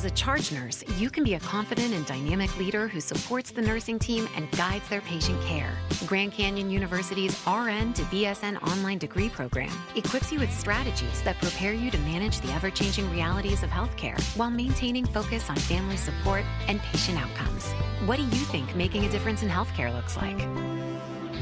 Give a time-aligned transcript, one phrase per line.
[0.00, 3.60] As a charge nurse, you can be a confident and dynamic leader who supports the
[3.60, 5.76] nursing team and guides their patient care.
[6.06, 11.74] Grand Canyon University's RN to BSN online degree program equips you with strategies that prepare
[11.74, 16.46] you to manage the ever changing realities of healthcare while maintaining focus on family support
[16.66, 17.70] and patient outcomes.
[18.06, 20.38] What do you think making a difference in healthcare looks like?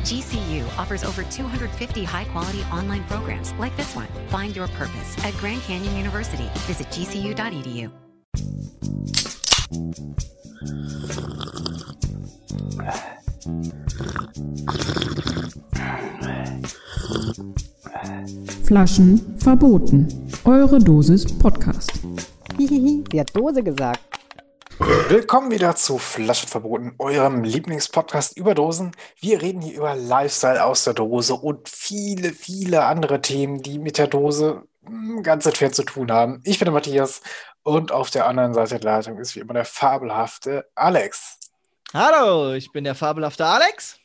[0.02, 4.08] GCU offers over 250 high quality online programs like this one.
[4.30, 6.50] Find your purpose at Grand Canyon University.
[6.66, 8.07] Visit gcu.edu.
[18.64, 20.30] Flaschen verboten.
[20.44, 21.90] Eure Dosis Podcast.
[22.58, 24.00] Hihihi, sie hat Dose gesagt.
[25.08, 28.92] Willkommen wieder zu Flaschen verboten, eurem Lieblingspodcast über Dosen.
[29.18, 33.98] Wir reden hier über Lifestyle aus der Dose und viele, viele andere Themen, die mit
[33.98, 36.40] der Dose hm, ganz entfernt zu tun haben.
[36.44, 37.22] Ich bin der Matthias
[37.68, 41.38] und auf der anderen Seite der Leitung ist wie immer der fabelhafte Alex.
[41.92, 44.00] Hallo, ich bin der fabelhafte Alex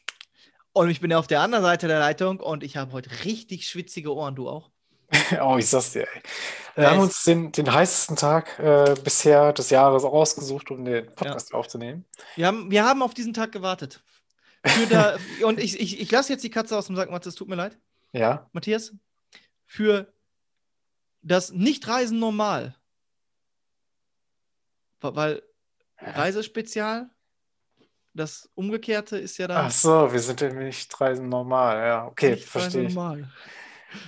[0.74, 4.14] und ich bin auf der anderen Seite der Leitung und ich habe heute richtig schwitzige
[4.14, 4.70] Ohren, du auch?
[5.42, 6.22] oh, ich sag's dir, ey.
[6.76, 11.52] Wir haben uns den, den heißesten Tag äh, bisher des Jahres ausgesucht, um den Podcast
[11.54, 11.58] ja.
[11.58, 12.04] aufzunehmen.
[12.36, 14.04] Wir haben, wir haben auf diesen Tag gewartet.
[14.90, 17.48] Da, und ich, ich, ich lasse jetzt die Katze aus dem Sack, Matthias, es tut
[17.48, 17.78] mir leid.
[18.12, 18.50] Ja.
[18.52, 18.94] Matthias,
[19.66, 20.12] für
[21.22, 22.76] das Nicht-Reisen normal.
[25.04, 25.44] Weil
[26.00, 27.10] Reisespezial,
[28.14, 29.66] das Umgekehrte ist ja dann.
[29.66, 31.78] Ach so, wir sind ja nicht Reisen normal.
[31.78, 32.96] Ja, okay, verstehe ich.
[32.96, 33.30] Normal.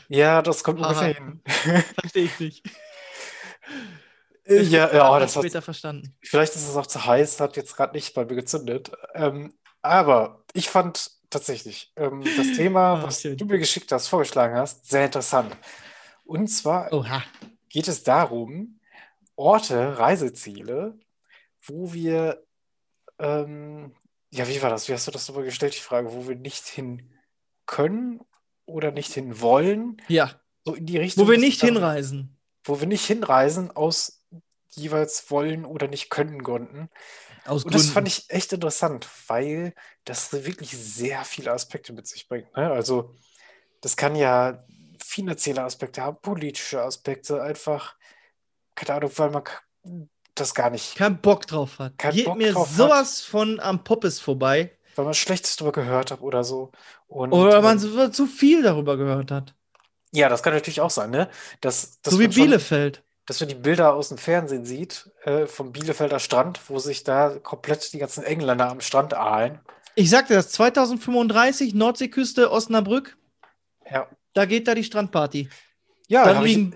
[0.08, 0.88] Ja, das kommt Aha.
[0.88, 1.42] ungefähr hin.
[2.00, 2.70] Verstehe ich nicht.
[4.48, 6.16] ja, ja, das später hat, verstanden.
[6.22, 8.92] Vielleicht ist es auch zu heiß, hat jetzt gerade nicht bei mir gezündet.
[9.14, 13.38] Ähm, aber ich fand tatsächlich ähm, das Thema, was schön.
[13.38, 15.56] du mir geschickt hast, vorgeschlagen hast, sehr interessant.
[16.24, 17.24] Und zwar Oha.
[17.70, 18.80] geht es darum,
[19.36, 20.98] Orte, Reiseziele,
[21.62, 22.44] wo wir,
[23.20, 23.96] ähm,
[24.32, 24.88] ja, wie war das?
[24.88, 27.12] Wie hast du das darüber gestellt, die Frage, wo wir nicht hin
[27.66, 28.22] können
[28.66, 30.02] oder nicht hin wollen.
[30.08, 30.40] Ja.
[30.64, 31.26] So in die Richtung.
[31.26, 32.38] Wo wir nicht hinreisen.
[32.64, 34.24] Wo wir nicht hinreisen aus
[34.70, 36.90] jeweils wollen oder nicht können Gründen.
[37.46, 39.74] Aus und das fand ich echt interessant, weil
[40.04, 42.56] das wirklich sehr viele Aspekte mit sich bringt.
[42.58, 42.72] Ne?
[42.72, 43.14] Also
[43.82, 44.66] das kann ja
[45.02, 47.96] finanzielle Aspekte haben, politische Aspekte, einfach,
[48.76, 49.44] keine Ahnung, weil man
[50.36, 50.96] das gar nicht.
[50.96, 51.98] Kein Bock drauf hat.
[51.98, 53.30] Geht Bock mir sowas hat.
[53.30, 56.72] von am Poppes vorbei weil man Schlechtes darüber gehört hat oder so.
[57.08, 59.54] Und, oder man ähm, zu viel darüber gehört hat.
[60.12, 61.30] Ja, das kann natürlich auch sein, ne?
[61.62, 62.98] Dass, dass so wie Bielefeld.
[62.98, 67.04] Schon, dass man die Bilder aus dem Fernsehen sieht, äh, vom Bielefelder Strand, wo sich
[67.04, 69.60] da komplett die ganzen Engländer am Strand ahlen.
[69.96, 73.18] Ich sagte das, 2035, Nordseeküste, Osnabrück.
[73.90, 74.08] Ja.
[74.34, 75.50] Da geht da die Strandparty.
[76.08, 76.76] Ja, da liegen.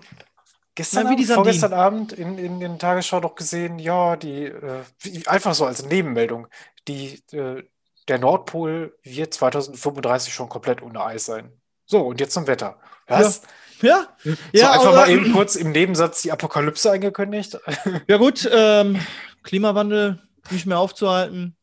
[0.80, 4.86] Gestern Abend, vorgestern Abend in, in den Tagesschau doch gesehen, ja, die, äh,
[5.26, 6.48] einfach so als Nebenmeldung,
[6.88, 7.64] die, äh,
[8.08, 11.52] der Nordpol wird 2035 schon komplett ohne Eis sein.
[11.86, 12.80] So, und jetzt zum Wetter.
[13.08, 13.42] Was?
[13.82, 14.08] Ja.
[14.24, 17.60] Ja, ja so einfach mal eben kurz im Nebensatz die Apokalypse angekündigt.
[18.08, 19.02] Ja, gut, ähm,
[19.44, 21.58] Klimawandel nicht mehr aufzuhalten.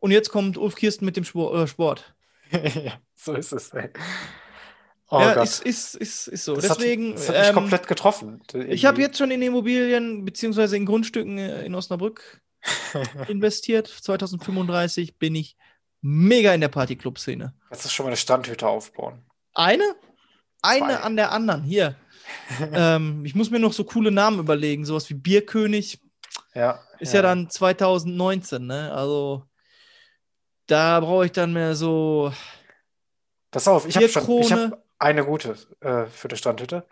[0.00, 2.12] Und jetzt kommt Ulf Kirsten mit dem äh, Sport.
[2.50, 3.70] ja, so ist es.
[3.72, 3.90] Ey.
[5.12, 6.54] Oh ja, ist, ist, ist, ist so.
[6.54, 7.10] Das Deswegen.
[7.10, 8.42] Hat, das hat mich ähm, komplett getroffen.
[8.52, 8.72] Irgendwie.
[8.72, 12.40] Ich habe jetzt schon in Immobilien beziehungsweise in Grundstücken äh, in Osnabrück
[13.28, 13.88] investiert.
[13.88, 15.56] 2035 bin ich
[16.00, 17.54] mega in der Partyclub-Szene.
[17.72, 19.24] Jetzt ist schon mal eine Standhütte aufbauen.
[19.52, 19.96] Eine?
[20.62, 20.96] Eine Zwei.
[20.98, 21.64] an der anderen.
[21.64, 21.96] Hier.
[22.72, 24.84] ähm, ich muss mir noch so coole Namen überlegen.
[24.84, 26.00] Sowas wie Bierkönig.
[26.54, 26.80] Ja.
[27.00, 28.92] Ist ja, ja dann 2019, ne?
[28.92, 29.42] Also
[30.66, 32.32] da brauche ich dann mehr so.
[33.50, 36.86] Pass auf, ich habe hab eine gute äh, für die Standhütte.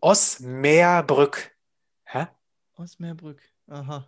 [0.00, 1.52] Osmeerbrück.
[2.04, 2.26] Hä?
[2.76, 3.40] Osmeerbrück.
[3.68, 4.06] Aha.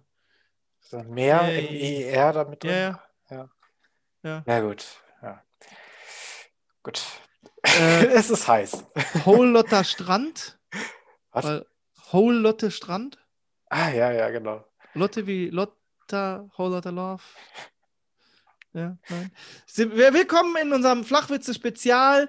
[0.81, 2.71] So mehr äh, im ER damit drin?
[2.71, 3.49] Ja, ja.
[4.23, 4.87] Ja, ja gut.
[5.23, 5.43] Ja.
[6.83, 7.03] Gut.
[7.63, 8.85] Äh, es ist heiß.
[9.25, 10.59] Whole Lotter Strand.
[11.31, 11.65] Was?
[12.13, 13.19] Whole Lotte Strand.
[13.71, 14.65] Ah, ja, ja, genau.
[14.95, 17.23] Lotte wie Lotta, Whole Lotte Love.
[18.75, 19.33] Ja, nein.
[19.75, 22.29] Willkommen in unserem Flachwitze-Spezial.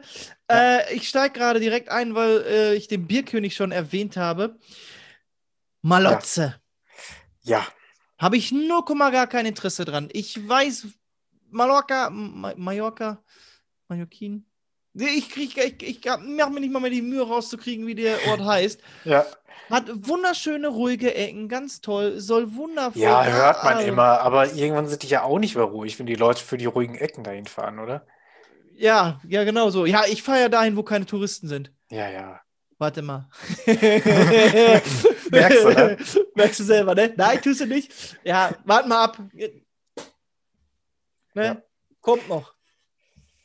[0.50, 0.80] Ja.
[0.80, 4.58] Äh, ich steige gerade direkt ein, weil äh, ich den Bierkönig schon erwähnt habe.
[5.82, 6.56] Malotze.
[7.42, 7.60] Ja.
[7.60, 7.68] ja.
[8.18, 10.10] Habe ich nur gar kein Interesse dran.
[10.12, 10.88] Ich weiß,
[11.50, 13.24] Mallorca, Ma Mallorca,
[13.88, 14.49] Mallorquin.
[14.94, 18.42] Ich, krieg, ich, ich mache mir nicht mal mehr die Mühe rauszukriegen, wie der Ort
[18.42, 18.82] heißt.
[19.06, 19.26] ja.
[19.70, 23.04] Hat wunderschöne, ruhige Ecken, ganz toll, soll wundervoll.
[23.04, 26.16] Ja, hört man immer, aber irgendwann sind die ja auch nicht mehr ruhig, wenn die
[26.16, 28.08] Leute für die ruhigen Ecken dahin fahren, oder?
[28.74, 29.86] Ja, ja, genau so.
[29.86, 31.72] Ja, ich fahre ja dahin, wo keine Touristen sind.
[31.92, 32.42] Ja, ja.
[32.80, 33.30] warte mal.
[33.68, 35.98] Merkst du, ne?
[36.36, 37.14] Merkst du selber, ne?
[37.16, 38.18] Nein, tust du nicht.
[38.24, 39.20] Ja, warte mal ab.
[41.34, 41.46] Ne?
[41.46, 41.62] Ja.
[42.02, 42.56] Kommt noch.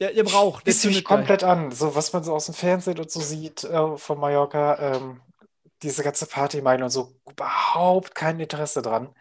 [0.04, 0.66] Der, der braucht.
[0.66, 1.04] Der mich gleich.
[1.04, 1.72] komplett an.
[1.72, 5.22] So, was man so aus dem Fernsehen und so sieht äh, von Mallorca, ähm,
[5.82, 9.14] diese ganze Partymeile und so, überhaupt kein Interesse dran.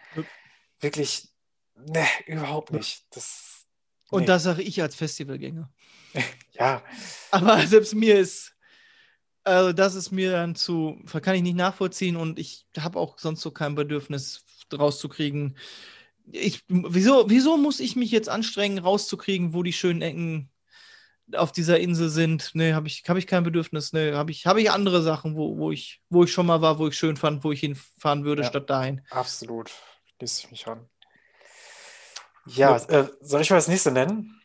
[0.82, 1.30] Wirklich,
[1.76, 3.06] ne, überhaupt nicht.
[3.12, 3.66] Das,
[4.10, 4.26] Und nee.
[4.28, 5.72] das sage ich als Festivalgänger.
[6.52, 6.84] ja,
[7.32, 8.54] Aber selbst mir ist,
[9.46, 13.40] also das ist mir dann zu, kann ich nicht nachvollziehen und ich habe auch sonst
[13.40, 14.44] so kein Bedürfnis
[14.74, 15.56] rauszukriegen.
[16.30, 20.50] Ich, wieso, wieso muss ich mich jetzt anstrengen, rauszukriegen, wo die schönen Ecken
[21.36, 22.54] auf dieser Insel sind?
[22.54, 23.94] Ne, habe ich, hab ich kein Bedürfnis.
[23.94, 26.80] Ne, habe ich, hab ich andere Sachen, wo, wo, ich, wo ich schon mal war,
[26.80, 28.50] wo ich schön fand, wo ich hinfahren würde, Ja.
[28.50, 29.02] statt dahin.
[29.10, 29.72] absolut.
[30.18, 30.90] Schließe ich mich an.
[32.46, 34.42] Ja, äh, soll ich mal das nächste nennen?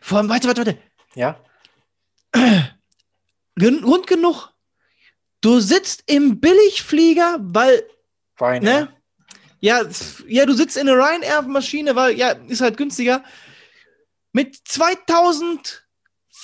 [0.00, 0.78] Vor allem, warte, warte, warte.
[1.14, 1.38] Ja?
[3.58, 4.52] Grund genug.
[5.40, 7.86] Du sitzt im Billigflieger, weil
[8.38, 8.62] Wein.
[8.62, 8.92] Ne?
[9.60, 9.82] Ja,
[10.26, 13.24] ja, du sitzt in einer Ryanair-Maschine, weil, ja, ist halt günstiger.
[14.32, 15.85] Mit 2000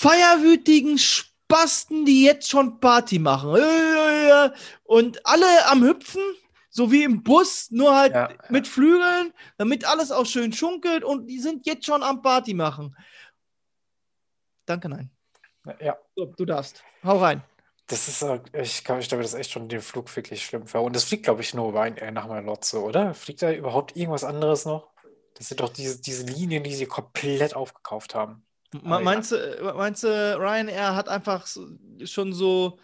[0.03, 3.55] feierwütigen Spasten, die jetzt schon Party machen.
[3.57, 4.51] Äh,
[4.83, 6.23] Und alle am Hüpfen,
[6.71, 8.37] so wie im Bus, nur halt Ja, ja.
[8.49, 12.97] mit Flügeln, damit alles auch schön schunkelt und die sind jetzt schon am Party machen.
[14.67, 15.11] Danke, nein.
[15.81, 16.83] Ja, So, du darfst.
[17.05, 17.43] Hau rein.
[17.87, 20.83] das ist, äh, ich glaube, ich mir das echt schon den Flug wirklich schlimm vor.
[20.83, 23.15] Und das fliegt, glaube ich, nur Wein, äh, nach Malotze, oder?
[23.15, 24.91] Fliegt da überhaupt irgendwas anderes noch?
[25.35, 28.45] Das sind doch diese, diese Linien, die sie komplett aufgekauft haben.
[28.75, 29.01] Ah, ja.
[29.01, 30.09] Meinst du, äh, meinst du,
[30.39, 31.47] Ryanair hat einfach
[32.05, 32.79] schon so,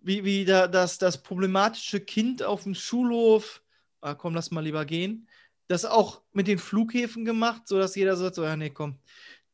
[0.00, 3.62] wie, wie da, das, das problematische Kind auf dem Schulhof,
[4.00, 5.28] ah, komm, lass mal lieber gehen,
[5.68, 8.98] das auch mit den Flughäfen gemacht, sodass jeder sagt, so, ja, nee, komm,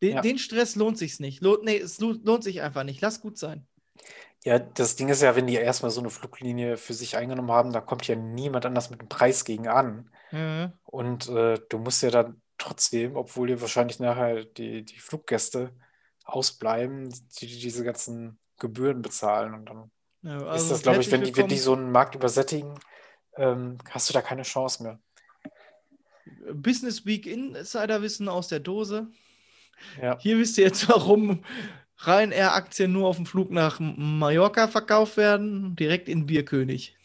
[0.03, 0.21] den, Ja.
[0.23, 1.43] den Stress lohnt sich's nicht.
[1.43, 3.01] Lohnt, nee, es lohnt, lohnt sich einfach nicht.
[3.01, 3.67] Lass gut sein.
[4.45, 7.73] Ja, das Ding ist ja, wenn die erstmal so eine Fluglinie für sich eingenommen haben,
[7.73, 10.11] da kommt ja niemand anders mit dem Preis gegen an.
[10.31, 10.73] Ja.
[10.85, 15.73] Und äh, du musst ja dann trotzdem, obwohl dir wahrscheinlich nachher die, die Fluggäste
[16.25, 17.11] ausbleiben,
[17.41, 19.55] die, die diese ganzen Gebühren bezahlen.
[19.55, 19.91] Und dann
[20.23, 22.75] Ja, ist also das, glaube ich, wenn die, wenn die so einen Markt übersättigen,
[23.37, 25.01] ähm, hast du da keine Chance mehr.
[26.53, 29.09] Business Week Insiderwissen aus der Dose.
[30.03, 31.45] Ja, Hier wisst ihr jetzt, warum
[32.05, 36.97] Ryanair-Aktien nur auf dem Flug nach Mallorca verkauft werden, direkt in Bierkönig.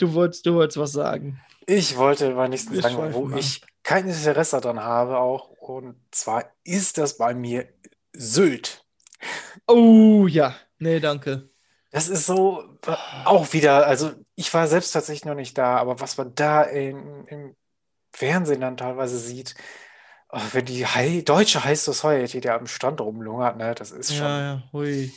[0.00, 1.40] Du wolltest, du wolltest was sagen.
[1.66, 5.50] ich wollte mal nächsten Wir sagen, wo ich kein Interesse daran habe auch.
[5.50, 7.68] Und zwar ist das bei mir
[8.12, 8.84] Sylt.
[9.66, 11.50] Oh ja, nee, danke.
[11.90, 12.64] Das ist so
[13.24, 17.24] auch wieder, also ich war selbst tatsächlich noch nicht da, aber was man da in,
[17.28, 17.56] im
[18.12, 19.54] Fernsehen dann teilweise sieht,
[20.30, 24.26] oh, wenn die High, deutsche High Society da am Strand rumlungert, ne, das ist schon,
[24.26, 25.12] Ja, ja, hui.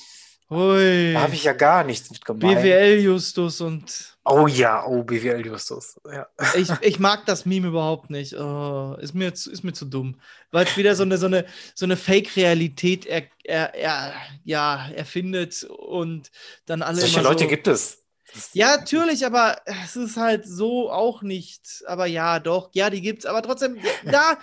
[0.49, 1.13] Hui.
[1.13, 2.61] da habe ich ja gar nichts mit gemeint.
[2.61, 6.01] BWL-Justus und Oh ja, oh, BWL Justus.
[6.11, 6.27] Ja.
[6.55, 8.33] ich, ich mag das Meme überhaupt nicht.
[8.33, 10.19] Oh, ist, mir zu, ist mir zu dumm.
[10.51, 14.13] Weil es wieder so eine, so eine, so eine Fake-Realität er, er, er,
[14.43, 16.29] ja, erfindet und
[16.65, 18.03] dann alle Solche Leute so, gibt es.
[18.51, 21.83] Ja, natürlich, aber es ist halt so auch nicht.
[21.87, 23.25] Aber ja, doch, ja, die gibt's.
[23.25, 24.37] Aber trotzdem, da,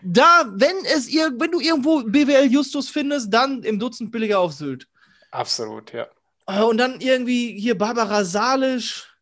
[0.00, 4.52] da, wenn es ir wenn du irgendwo BWL Justus findest, dann im Dutzend billiger auf
[4.52, 4.86] Sylt.
[5.34, 6.06] Absolut, ja.
[6.46, 9.16] Äh, Und dann irgendwie hier Barbara Salisch,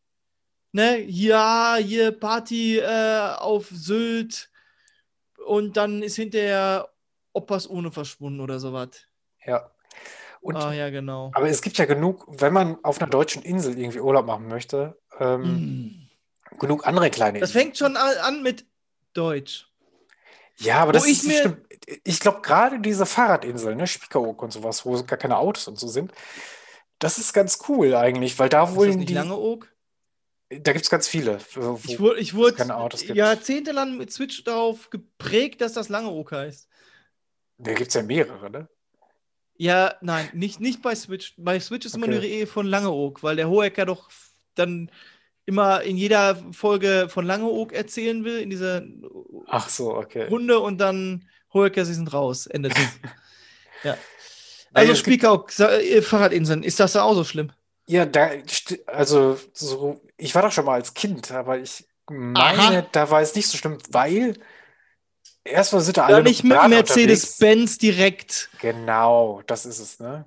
[0.73, 4.51] ne, ja, hier Party äh, auf Sylt.
[5.47, 6.89] Und dann ist hinterher
[7.33, 8.91] Oppas ohne verschwunden oder sowas.
[9.47, 9.71] Ja.
[10.43, 11.31] Und, Ah, ja, genau.
[11.35, 14.99] aber es gibt ja genug, wenn man auf einer deutschen Insel irgendwie Urlaub machen möchte,
[15.19, 16.09] ähm,
[16.53, 16.59] Mm.
[16.59, 17.65] genug andere kleine Das Inseln.
[17.67, 18.67] fängt schon an mit
[19.15, 19.67] Deutsch.
[20.63, 21.67] Ja, aber das ich ist mir- stimmt.
[22.05, 25.89] Ich glaube, gerade diese Fahrradinseln, ne, Spiekeroog und sowas, wo gar keine Autos und so
[25.89, 26.13] sind,
[26.99, 29.69] das ist ganz cool eigentlich, weil da Ist nicht die, Langeoog?
[30.49, 31.39] da gibt es ganz viele.
[31.55, 33.17] Wo, Ich wurde, ich wurde keine Autos gibt.
[33.17, 36.69] jahrzehntelang mit Switch darauf geprägt, dass das Langeoog heißt.
[37.59, 38.69] da gibt es ja mehrere, ne?
[39.57, 41.35] Ja, nein, nicht, nicht bei Switch.
[41.37, 42.13] Bei Switch ist immer Okay.
[42.15, 44.11] nur die Rede von Langeoog, weil der Hohecker doch
[44.55, 44.91] dann
[45.47, 48.83] immer in jeder Folge von Langeoog erzählen will, in dieser
[49.49, 50.29] Ach so, okay.
[50.29, 52.47] Runde und dann Hohecker, sie sind raus.
[52.47, 52.71] Ende.
[53.85, 53.97] ja.
[54.73, 57.53] Naja, Also es Spiekeroog, Sa- äh, Fahrradinseln, ist das da auch so schlimm?
[57.87, 58.31] Ja, da,
[58.87, 62.87] also so, ich war doch schon mal als Kind, aber ich meine, Aha.
[62.93, 64.39] da war es nicht so schlimm, weil
[65.45, 68.51] erstmal sind da Ja, alle nicht mit Mercedes-Benz direkt.
[68.61, 70.27] Genau, das ist es, ne?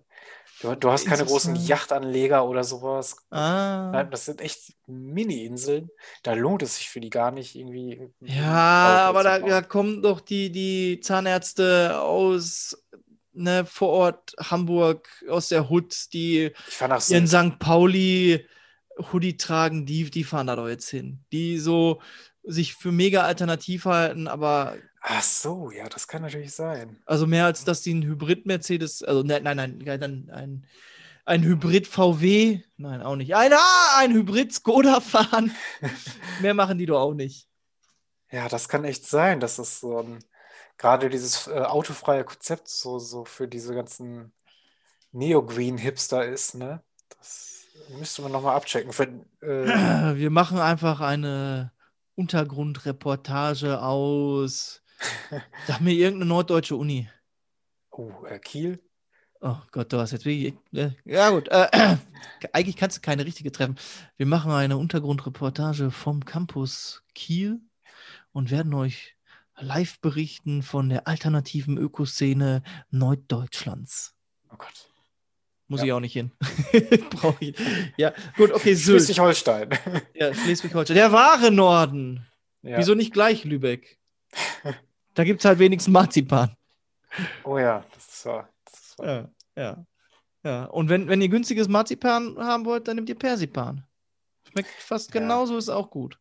[0.66, 1.56] Du, du hast keine großen.
[1.56, 3.18] Yachtanleger oder sowas.
[3.30, 3.92] Ah.
[3.92, 5.90] Nein, das sind echt Mini-Inseln.
[6.24, 8.10] Da lohnt es sich für die gar nicht irgendwie.
[8.22, 12.78] Ja, aber da, da kommen doch die, die Zahnärzte aus
[13.34, 17.60] ne, vor Ort Hamburg aus der Hood, die das ihren St.
[17.60, 18.46] Pauli
[19.12, 21.20] Hoodie tragen, die, die fahren da doch jetzt hin.
[21.32, 22.02] Die so
[22.44, 26.98] sich für mega alternativ halten, aber Ach so, ja, das kann natürlich sein.
[27.06, 30.68] also mehr als dass die ein Hybrid-Mercedes, also ne, nein, nein, nein, ein, ein,
[31.26, 33.36] ein Hybrid-VW, nein, auch nicht.
[33.36, 35.52] Ein, ah, ein Hybrid-Skoda fahren.
[36.42, 37.48] mehr machen die doch auch nicht.
[38.32, 40.24] Ja, das kann echt sein, dass es so ein,
[40.80, 44.34] gerade dieses äh, autofreie Konzept so, so für diese ganzen
[45.12, 46.82] Neo-Green-Hipster ist, ne?
[47.16, 48.92] Das müsste man nochmal abchecken.
[48.92, 49.04] Für,
[49.42, 51.74] äh, Wir machen einfach eine
[52.16, 54.82] Untergrundreportage aus.
[55.68, 57.10] Sag mir irgendeine norddeutsche Uni.
[57.92, 58.80] oh, äh, Kiel?
[59.42, 60.54] Oh Gott, du hast jetzt wirklich.
[60.74, 61.50] äh, Ja, gut.
[61.50, 61.68] Äh,
[62.54, 63.78] eigentlich kannst du keine richtige treffen.
[64.18, 67.60] Wir machen eine Untergrundreportage vom Campus Kiel
[68.32, 69.16] und werden euch
[69.58, 74.16] live berichten von der alternativen Ökoszene Norddeutschlands.
[74.52, 74.90] Oh Gott.
[75.68, 75.86] Muss Ja.
[75.88, 76.32] ich auch nicht hin.
[77.10, 77.56] Brauche ich.
[77.98, 79.02] Ja, gut, okay, Sylt.
[79.04, 79.70] Schleswig-Holstein.
[80.14, 80.96] Ja, Schleswig-Holstein.
[80.96, 82.26] Der wahre Norden.
[82.62, 82.78] Ja.
[82.78, 84.00] Wieso nicht gleich Lübeck?
[85.16, 86.56] Da gibt es halt wenigstens Marzipan.
[87.44, 88.50] Oh ja, das ist wahr.
[88.66, 89.08] Das ist wahr.
[89.08, 89.30] Ja,
[89.64, 89.86] ja.
[90.44, 93.84] Ja, und wenn, wenn ihr günstiges Marzipan haben wollt, dann nehmt ihr Persipan.
[94.52, 95.22] Schmeckt fast Ja.
[95.22, 96.20] genauso, ist auch gut.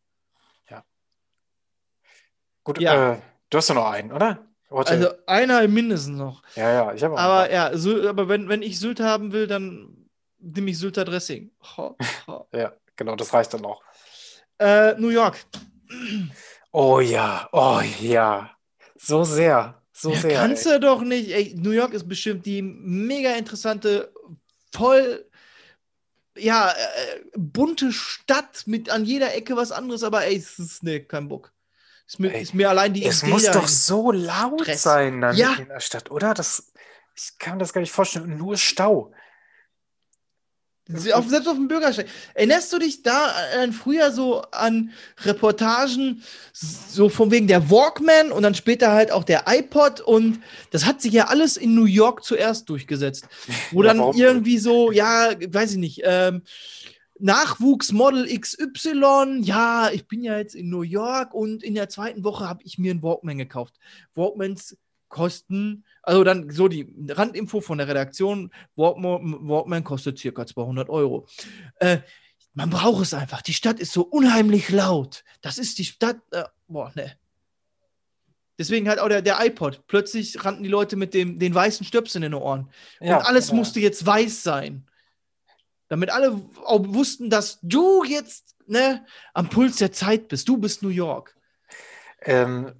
[2.63, 3.13] Gut, Ja.
[3.13, 3.17] äh,
[3.51, 4.43] du hast ja noch einen, oder?
[4.69, 4.91] Warte.
[4.93, 6.41] Also einer mindestens noch.
[6.55, 9.45] ja, ja, ich habe auch Aber ja, Sylt, aber wenn, wenn ich Sylt haben will,
[9.45, 10.07] dann
[10.39, 11.51] nehme ich Sylter Dressing.
[11.77, 11.95] Ho,
[12.27, 12.47] ho.
[12.53, 13.83] Ja, genau, das reicht dann auch.
[14.57, 15.45] äh, New York.
[16.71, 18.49] Oh ja, oh ja.
[19.05, 20.39] So sehr, so Ja, sehr.
[20.39, 20.73] kannst ey.
[20.73, 21.29] du doch nicht.
[21.31, 24.11] Ey, New York ist bestimmt die mega interessante,
[24.73, 25.25] voll,
[26.37, 30.99] ja, äh, bunte Stadt mit an jeder Ecke was anderes, aber ey, es ist, nee,
[30.99, 31.53] kein Bock.
[32.07, 34.83] Ist mir, Ey, ist mir allein die Es Idee muss doch so laut Stress.
[34.83, 35.53] sein dann Ja.
[35.55, 36.33] in der Stadt, oder?
[36.33, 36.71] Das,
[37.15, 38.37] ich kann mir das gar nicht vorstellen.
[38.37, 39.11] Nur Stau.
[41.13, 42.07] Auf, selbst auf dem Bürgersteig.
[42.35, 44.91] Erinnerst du dich da an früher so an
[45.23, 46.21] Reportagen,
[46.53, 50.39] so von wegen der Walkman und dann später halt auch der iPod und
[50.69, 53.27] das hat sich ja alles in New York zuerst durchgesetzt.
[53.71, 54.15] Wo Ja, dann warum?
[54.15, 56.43] irgendwie so, ja, weiß ich nicht, ähm,
[57.17, 62.47] Nachwuchsmodel XY, ja, ich bin ja jetzt in New York und in der zweiten Woche
[62.47, 63.75] habe ich mir einen Walkman gekauft.
[64.15, 64.77] Walkmans
[65.15, 71.25] kosten, also dann so die Randinfo von der Redaktion, Walkman, Walkman kostet circa 200 Euro.
[71.79, 71.99] Äh,
[72.53, 73.41] man braucht es einfach.
[73.41, 75.23] Die Stadt ist so unheimlich laut.
[75.39, 77.17] Das ist die Stadt, äh, boah, ne.
[78.59, 79.87] Deswegen halt auch der, der iPod.
[79.87, 82.69] Plötzlich rannten die Leute mit dem, den weißen Stöpseln in den Ohren.
[82.99, 83.59] Ja, und alles genau.
[83.59, 84.85] musste jetzt weiß sein.
[85.87, 90.49] Damit alle auch wussten, dass du jetzt ne, am Puls der Zeit bist.
[90.49, 91.37] Du bist New York.
[92.21, 92.73] Ähm,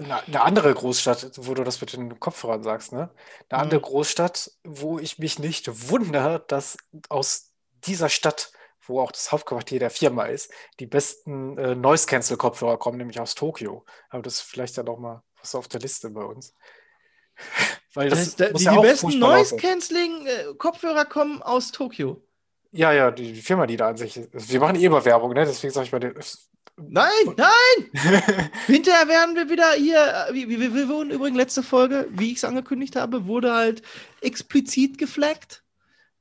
[0.00, 3.10] eine, andere Großstadt, wo du das mit den Kopfhörern sagst, ne?
[3.48, 3.62] Eine Mhm.
[3.64, 6.76] andere Großstadt, wo ich mich nicht wundere, dass
[7.08, 7.52] aus
[7.84, 8.52] dieser Stadt,
[8.86, 13.84] wo auch das Hauptquartier der Firma ist, die besten äh, Noise-Cancel-Kopfhörer kommen, nämlich aus Tokio.
[14.08, 16.54] Aber das ist vielleicht ja noch mal was auf der Liste bei uns.
[17.94, 19.60] Weil das, Das, da, muss die ja die besten furchtbar laut sein.
[19.60, 22.22] Noise-Canceling-Kopfhörer kommen aus Tokio.
[22.72, 24.50] Ja, ja, die, die Firma, die da an sich ist.
[24.50, 25.44] Wir machen eh immer Werbung, ne?
[25.44, 26.00] Deswegen sage ich mal,
[26.88, 28.50] Nein, nein!
[28.66, 32.38] Hinterher werden wir wieder hier, äh, wie, wie, wir wurden übrigens letzte Folge, wie ich
[32.38, 33.82] es angekündigt habe, wurde halt
[34.20, 35.62] explizit geflaggt,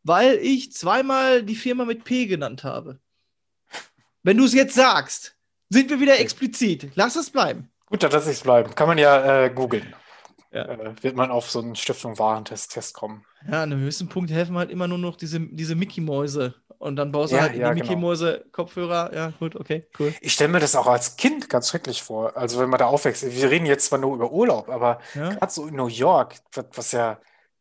[0.03, 2.99] weil ich zweimal die Firma mit P genannt habe.
[4.23, 5.35] Wenn du es jetzt sagst,
[5.69, 6.91] sind wir wieder explizit.
[6.95, 7.69] Lass es bleiben.
[7.85, 8.73] Gut, dann lass ich es bleiben.
[8.75, 9.95] Kann man ja äh, googeln.
[10.51, 10.65] Ja.
[10.65, 13.25] Äh, wird man auf so einen Stiftung Warentest Test kommen.
[13.47, 16.55] Ja, an einem höchsten Punkt helfen halt immer nur noch diese, diese Mickey-Mäuse.
[16.79, 17.91] Und dann baust du Ja, halt ja, die genau.
[17.91, 19.13] Mickey-Mäuse-Kopfhörer.
[19.13, 20.13] Ja, gut, okay, cool.
[20.21, 22.35] Ich stelle mir das auch als Kind ganz schrecklich vor.
[22.37, 23.23] Also wenn man da aufwächst.
[23.23, 26.35] Wir reden jetzt zwar nur über Urlaub, aber gerade so in New York,
[26.73, 27.19] was ja,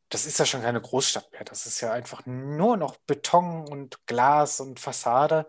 [0.08, 1.44] das ist ja schon keine Großstadt mehr.
[1.44, 5.46] Das ist ja einfach nur noch Beton und Glas und Fassade.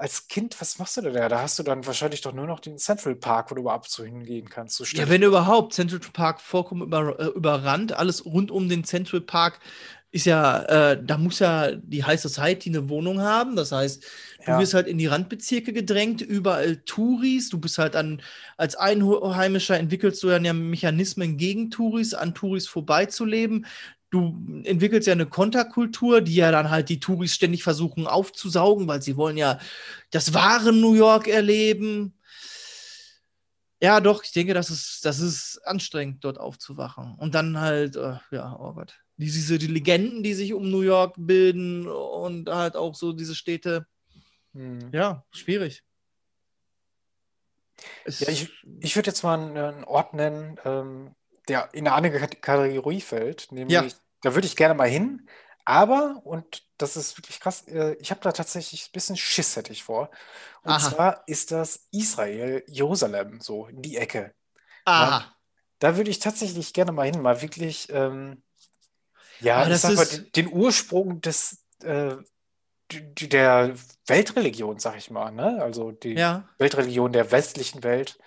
[0.00, 1.28] Als Kind, was machst du denn da?
[1.28, 4.02] Da hast du dann wahrscheinlich doch nur noch den Central Park, wo du überhaupt so
[4.02, 4.76] hingehen kannst.
[4.78, 7.92] So Ja, wenn überhaupt, Central Park vollkommen über, äh, überrannt.
[7.92, 9.60] Alles rund um den Central Park
[10.10, 13.56] ist ja, äh, da muss ja die High Society eine Wohnung haben.
[13.56, 14.02] Das heißt,
[14.46, 14.58] du Ja.
[14.58, 17.50] wirst halt in die Randbezirke gedrängt, überall Touris.
[17.50, 18.22] Du bist halt an,
[18.56, 23.66] als Einheimischer entwickelst du dann ja Mechanismen gegen Touris, an Touris vorbeizuleben.
[24.10, 29.00] Du entwickelst ja eine Konterkultur, die ja dann halt die Touris ständig versuchen aufzusaugen, weil
[29.02, 29.58] sie wollen ja
[30.10, 32.14] das wahre New York erleben.
[33.82, 37.14] Ja, doch, ich denke, das ist, das ist anstrengend, dort aufzuwachen.
[37.18, 38.98] Und dann halt, äh, ja, oh Gott.
[39.16, 43.86] Diese die Legenden, die sich um New York bilden und halt auch so diese Städte.
[44.54, 44.90] Hm.
[44.92, 45.82] Ja, schwierig.
[48.06, 48.50] Ja, ich,
[48.80, 51.14] ich würde jetzt mal einen, einen Ort nennen, ähm,
[51.50, 53.98] der in eine andere Kategorie fällt, nämlich ja.
[54.22, 55.28] da würde ich gerne mal hin,
[55.64, 59.72] aber, und das ist wirklich krass, äh, ich habe da tatsächlich ein bisschen Schiss, hätte
[59.72, 60.10] ich vor.
[60.62, 60.90] Und Aha.
[60.90, 64.34] zwar ist das Israel, Jerusalem, so in die Ecke.
[64.84, 65.32] Aha.
[65.78, 68.42] Da würde ich tatsächlich gerne mal hin, mal wirklich, ähm,
[69.40, 72.16] ja, ich sag mal, den, den Ursprung des, äh,
[72.90, 73.74] der
[74.06, 75.62] Weltreligion, sag ich mal, ne?
[75.62, 76.48] Also die ja.
[76.58, 78.18] Weltreligion der westlichen Welt,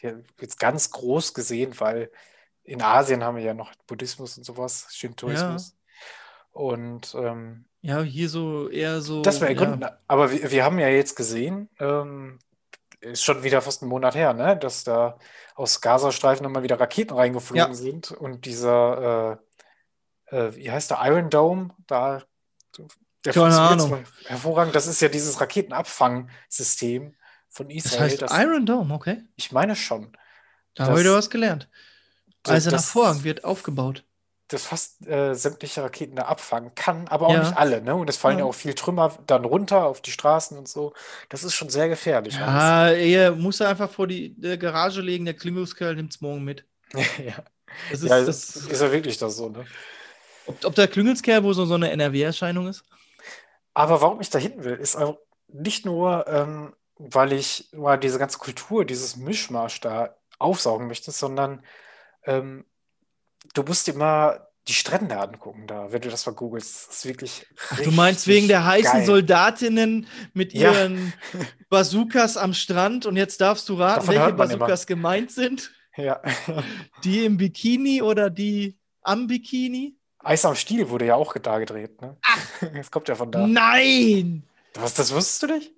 [0.00, 2.10] jetzt ganz groß gesehen, weil
[2.64, 5.74] in Asien haben wir ja noch Buddhismus und sowas, Shintoismus.
[5.74, 6.60] Ja.
[6.60, 9.22] Und ähm, ja, hier so eher so.
[9.22, 9.98] Das wäre ja.
[10.06, 12.38] Aber wir, wir, haben ja jetzt gesehen, ähm,
[13.00, 15.18] ist schon wieder fast ein Monat her, ne, dass da
[15.54, 17.74] aus Gazastreifen nochmal wieder Raketen reingeflogen ja.
[17.74, 19.40] sind und dieser,
[20.30, 22.22] äh, äh, wie heißt der, Iron Dome, da
[23.24, 24.04] der Keine Ahnung.
[24.26, 24.74] hervorragend.
[24.74, 27.14] Das ist ja dieses Raketenabfangsystem
[27.48, 28.00] von Israel.
[28.00, 29.22] Das heißt das, Iron Dome, okay.
[29.36, 30.16] Ich meine schon.
[30.74, 31.68] Da habe ich wieder was gelernt.
[32.48, 34.04] Also das, hervorragend wird aufgebaut.
[34.48, 37.40] Das fast äh, sämtliche Raketen da abfangen kann, aber auch ja.
[37.40, 37.80] nicht alle.
[37.80, 37.94] Ne?
[37.94, 38.44] Und es fallen ja.
[38.44, 40.92] auch viel Trümmer dann runter auf die Straßen und so.
[41.28, 42.34] Das ist schon sehr gefährlich.
[42.34, 46.66] Ja, er muss er einfach vor die Garage legen, der Klingelkerl nimmt es morgen mit.
[46.92, 47.42] ja.
[47.90, 49.64] Das ist, ja, das ist ja wirklich das so, ne?
[50.46, 52.84] Ob, ob der Klüngelskerl wohl so, so eine NRW-Erscheinung ist?
[53.74, 55.18] Aber warum ich da hinten will, ist auch
[55.48, 61.64] nicht nur, ähm, weil ich mal diese ganze Kultur, dieses Mischmasch da aufsaugen möchte, sondern
[62.24, 62.64] ähm,
[63.54, 66.88] du musst dir mal die Strände angucken da, wenn du das mal googelst.
[66.88, 67.46] Das ist wirklich
[67.82, 69.06] Du meinst wegen der heißen geil.
[69.06, 71.40] Soldatinnen mit ihren ja.
[71.68, 74.86] Bazookas am Strand und jetzt darfst du raten, Davon welche Bazookas immer.
[74.86, 75.72] gemeint sind?
[75.96, 76.22] Ja.
[77.04, 79.96] die im Bikini oder die am Bikini?
[80.20, 82.16] Eis am Stiel wurde ja auch da gedreht, ne?
[82.22, 83.46] Ach, das kommt ja von da.
[83.46, 84.44] Nein!
[84.74, 85.72] Was, das wusstest du nicht?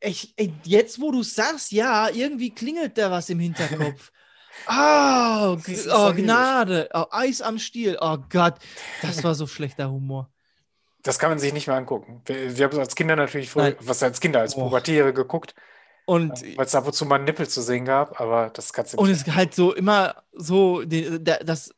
[0.00, 4.10] Ich, jetzt, wo du sagst, ja, irgendwie klingelt da was im Hinterkopf.
[4.68, 5.56] Oh,
[5.92, 6.88] oh Gnade.
[6.92, 7.96] Oh, Eis am Stiel.
[8.00, 8.54] Oh Gott,
[9.02, 10.30] das war so schlechter Humor.
[11.02, 12.22] Das kann man sich nicht mehr angucken.
[12.24, 14.64] Wir, wir haben als Kinder natürlich vorher, was als Kinder, als oh.
[14.64, 15.54] Pubertiere geguckt.
[16.06, 18.92] Und weil es ab und zu mal einen Nippel zu sehen gab, aber das kannst
[18.92, 19.04] du nicht.
[19.04, 21.74] Und es halt so immer so, das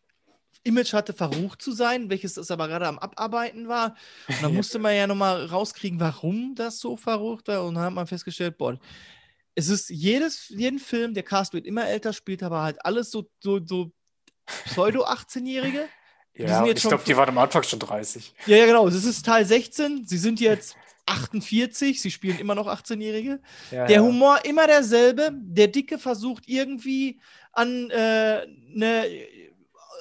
[0.67, 3.95] Image hatte, verrucht zu sein, welches es aber gerade am Abarbeiten war.
[4.29, 7.65] Und dann musste man ja nochmal rauskriegen, warum das so verrucht war.
[7.65, 8.77] Und dann hat man festgestellt, boah,
[9.57, 13.29] es ist jedes, jeden Film, der Cast wird immer älter, spielt aber halt alles so,
[13.41, 13.91] so, so
[14.67, 15.89] Pseudo-18-Jährige.
[16.35, 18.35] ja, ich glaube, die waren am Anfang schon 30.
[18.47, 18.89] Ja, ja, genau.
[18.89, 20.07] Das ist Teil 16.
[20.07, 23.41] Sie sind jetzt 48, sie spielen immer noch 18-Jährige.
[23.71, 24.03] Ja, der ja.
[24.03, 25.31] Humor immer derselbe.
[25.33, 27.19] Der Dicke versucht irgendwie
[27.53, 29.07] an äh, eine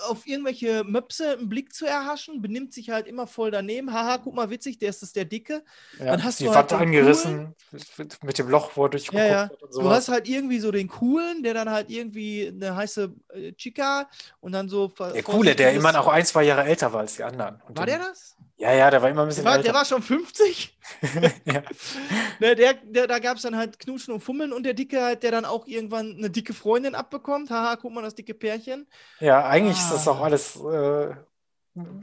[0.07, 3.93] auf irgendwelche Möpse einen Blick zu erhaschen, benimmt sich halt immer voll daneben.
[3.93, 5.63] Haha, guck mal, witzig, der ist das der Dicke.
[5.99, 7.55] Ja, dann hast die du halt Wand angerissen
[7.97, 9.51] mit, mit dem Loch, wo er durchgeguckt ja, ja.
[9.71, 14.09] Du hast halt irgendwie so den Coolen, der dann halt irgendwie eine heiße äh, Chica
[14.39, 14.87] und dann so.
[14.87, 17.61] Der Coole, der immer auch ein, zwei Jahre älter war als die anderen.
[17.67, 18.34] Und war der das?
[18.57, 20.77] Ja, ja, der war immer ein bisschen der war, Der war schon 50?
[21.45, 21.61] ja.
[22.39, 25.23] ne, der, der, da gab es dann halt Knutschen und Fummeln und der Dicke halt,
[25.23, 27.49] der dann auch irgendwann eine dicke Freundin abbekommt.
[27.49, 28.87] Haha, guck mal, das dicke Pärchen.
[29.19, 29.81] Ja, eigentlich ah.
[29.81, 30.23] ist das auch ah.
[30.23, 31.15] alles äh,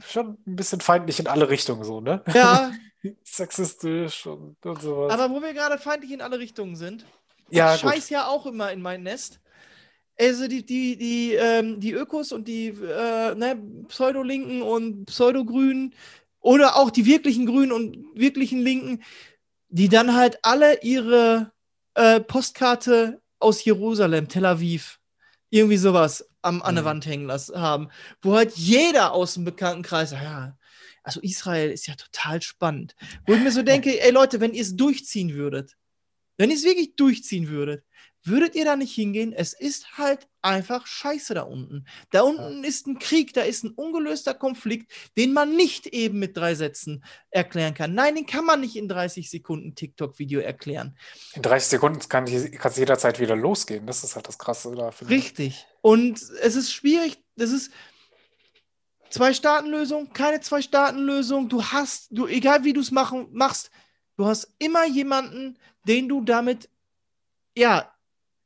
[0.07, 2.23] schon ein bisschen feindlich in alle Richtungen so, ne?
[2.33, 2.71] Ja.
[3.23, 5.11] Sexistisch und, und sowas.
[5.11, 7.05] Aber wo wir gerade feindlich in alle Richtungen sind,
[7.49, 9.39] ja, ich scheiß ja auch immer in mein Nest.
[10.19, 15.95] Also die, die, die, ähm, die Ökos und die äh, ne, Pseudo-Linken und Pseudo-Grünen,
[16.43, 19.01] oder auch die wirklichen Grünen und wirklichen Linken,
[19.69, 21.51] die dann halt alle ihre
[21.95, 24.99] äh, Postkarte aus Jerusalem, Tel Aviv,
[25.49, 26.87] irgendwie sowas am, an der mhm.
[26.87, 27.89] Wand hängen lassen haben,
[28.21, 30.57] wo halt jeder aus dem Bekanntenkreis, ja,
[31.01, 32.95] also Israel ist ja total spannend.
[33.25, 35.75] Wo ich mir so denke, ey Leute, wenn ihr es durchziehen würdet,
[36.37, 37.83] wenn ihr es wirklich durchziehen würdet,
[38.25, 39.33] würdet ihr da nicht hingehen?
[39.33, 41.85] Es ist halt einfach scheiße da unten.
[42.09, 46.37] Da unten ist ein Krieg, da ist ein ungelöster Konflikt, den man nicht eben mit
[46.37, 47.93] drei Sätzen erklären kann.
[47.93, 50.97] Nein, den kann man nicht in 30 Sekunden TikTok-Video erklären.
[51.33, 53.85] In 30 Sekunden kann es jederzeit wieder losgehen.
[53.85, 54.89] Das ist halt das Krasse da.
[55.07, 55.65] Richtig.
[55.81, 57.71] Und es ist schwierig, das ist.
[59.09, 61.47] Zwei-Staaten-Lösung, keine Zwei-Staaten-Lösung.
[61.47, 63.69] Du hast, du, egal wie du es machst,
[64.17, 66.67] du hast immer jemanden, den du damit
[67.55, 67.92] ja,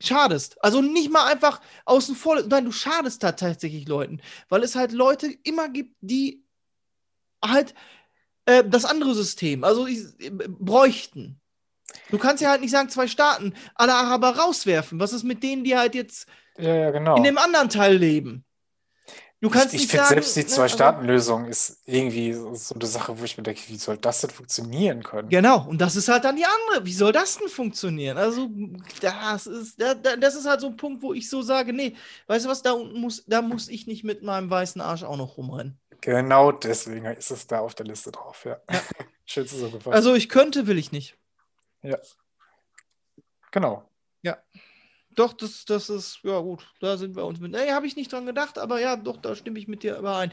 [0.02, 0.64] schadest.
[0.64, 2.42] Also nicht mal einfach außen vor.
[2.44, 6.44] Nein, du schadest da tatsächlich Leuten, weil es halt Leute immer gibt, die
[7.44, 7.74] halt
[8.46, 10.04] äh, das andere System, also äh,
[10.48, 11.40] bräuchten.
[12.10, 15.00] Du kannst ja halt nicht sagen, zwei Staaten, alle Araber rauswerfen.
[15.00, 17.16] Was ist mit denen, die halt jetzt ja, ja, genau.
[17.16, 18.44] in dem anderen Teil leben?
[19.39, 23.23] Du kannst ich nicht finde selbst die ne, Zwei-Staaten-Lösung ist irgendwie so eine Sache, wo
[23.23, 25.30] ich mir denke, wie soll das denn funktionieren können?
[25.30, 26.86] Genau, und das ist halt dann die andere.
[26.88, 28.17] Wie soll das denn funktionieren?
[28.17, 28.50] Also,
[29.00, 31.95] das ist, da, da, das ist halt so ein Punkt, wo ich so sage, nee,
[32.26, 35.17] weißt du was, da unten muss, da muss ich nicht mit meinem weißen Arsch auch
[35.17, 35.78] noch rumrennen.
[36.02, 38.58] Genau deswegen ist es da auf der Liste drauf, ja.
[38.71, 38.82] Ja.
[39.26, 39.93] Schön zusammengefasst.
[39.95, 41.15] Also ich könnte, will ich nicht.
[41.84, 41.97] ja.
[43.52, 43.88] Genau.
[45.17, 47.56] Doch, das, das ist, ja gut, da sind wir uns mit.
[47.56, 50.32] Ey, habe ich nicht dran gedacht, aber ja, doch, da stimme ich mit dir überein.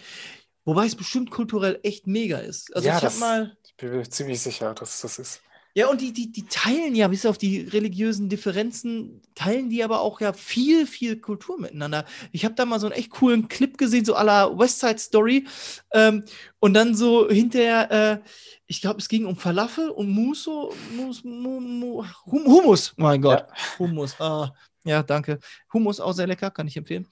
[0.66, 2.74] Wobei es bestimmt kulturell echt mega ist.
[2.76, 3.56] Also Ja, ich habe mal.
[3.64, 5.40] Ich bin mir ziemlich sicher, dass das ist.
[5.76, 10.02] Ja, und die, die, die teilen ja, bis auf die religiösen Differenzen, teilen die aber
[10.02, 12.04] auch ja viel, viel Kultur miteinander.
[12.30, 14.98] Ich habe da mal so einen echt coolen Clip gesehen, so à la West Side
[14.98, 15.46] Story.
[15.92, 16.24] Ähm,
[16.60, 18.18] und dann so hinterher, äh,
[18.66, 23.46] ich glaube, es ging um Falafel und Muso, Mus, mu, mu, hum, Hummus, mein Gott.
[23.78, 25.38] Hummus, ah, ja, danke.
[25.72, 27.08] Hummus auch sehr lecker, kann ich empfehlen.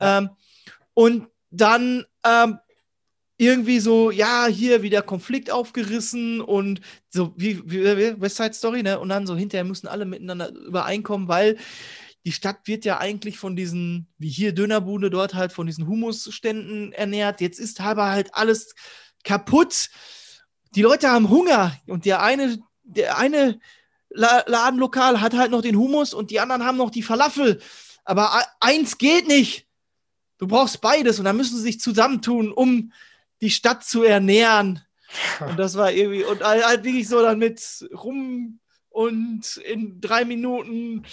[0.00, 0.30] Ähm,
[0.94, 2.58] und dann ähm,
[3.38, 8.98] irgendwie so, ja, hier wieder Konflikt aufgerissen und so wie, wie, West Side Story, ne?
[8.98, 11.58] Und dann so hinterher müssen alle miteinander übereinkommen, weil
[12.24, 16.92] die Stadt wird ja eigentlich von diesen, wie hier Dönerbude, dort halt von diesen Humusständen
[16.92, 17.40] ernährt.
[17.40, 18.74] Jetzt ist aber halt alles
[19.22, 19.90] kaputt.
[20.74, 23.60] Die Leute haben Hunger und der eine, der eine
[24.16, 27.60] Ladenlokal hat halt noch den Humus und die anderen haben noch die Falafel.
[28.04, 29.66] Aber eins geht nicht.
[30.38, 32.92] Du brauchst beides und dann müssen sie sich zusammentun, um
[33.40, 34.82] die Stadt zu ernähren.
[35.40, 37.62] Und das war irgendwie, und halt wirklich so dann mit
[37.94, 41.04] rum und in drei Minuten,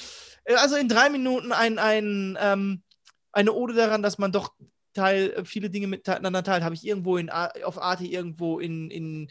[0.46, 2.82] äh, also in drei Minuten ein, ein, ähm,
[3.32, 4.52] eine Ode daran, dass man doch
[4.94, 9.30] teil, viele Dinge miteinander teilt, habe ich irgendwo in, auf Arte irgendwo in, in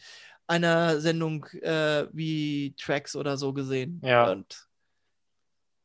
[0.52, 4.00] einer Sendung äh, wie Tracks oder so gesehen.
[4.04, 4.30] Ja.
[4.30, 4.68] Und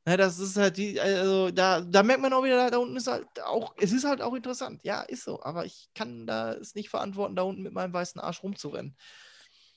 [0.08, 3.08] ja, das ist halt die, also da, da merkt man auch wieder, da unten ist
[3.08, 4.82] halt auch, es ist halt auch interessant.
[4.84, 8.22] Ja, ist so, aber ich kann da es nicht verantworten, da unten mit meinem weißen
[8.22, 8.96] Arsch rumzurennen.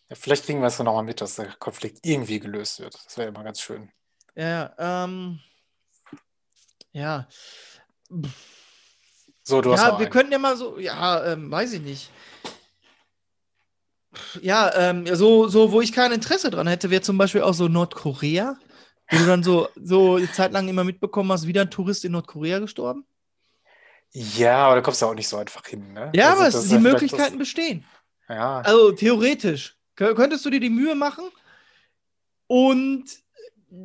[0.08, 2.94] Ja, vielleicht kriegen wir es dann nochmal mit, dass der Konflikt irgendwie gelöst wird.
[2.94, 3.90] Das wäre immer ganz schön.
[4.34, 5.40] Ja, ja, ähm,
[6.92, 7.28] ja.
[9.42, 10.12] So, du hast ja, noch wir einen.
[10.12, 12.10] könnten ja mal so, ja, ähm, weiß ich nicht.
[14.42, 17.68] Ja, ähm, so, so, wo ich kein Interesse dran hätte, wäre zum Beispiel auch so
[17.68, 18.56] Nordkorea,
[19.10, 22.12] wo du dann so, so eine Zeit lang immer mitbekommen hast, wieder ein Tourist in
[22.12, 23.04] Nordkorea gestorben.
[24.12, 26.10] Ja, aber da kommst du auch nicht so einfach hin, ne?
[26.14, 27.84] Ja, Also, aber die ja Möglichkeiten bestehen.
[28.26, 29.76] Das, ja, Also theoretisch.
[29.96, 31.24] Kö- Könntest du dir die Mühe machen?
[32.48, 33.04] Und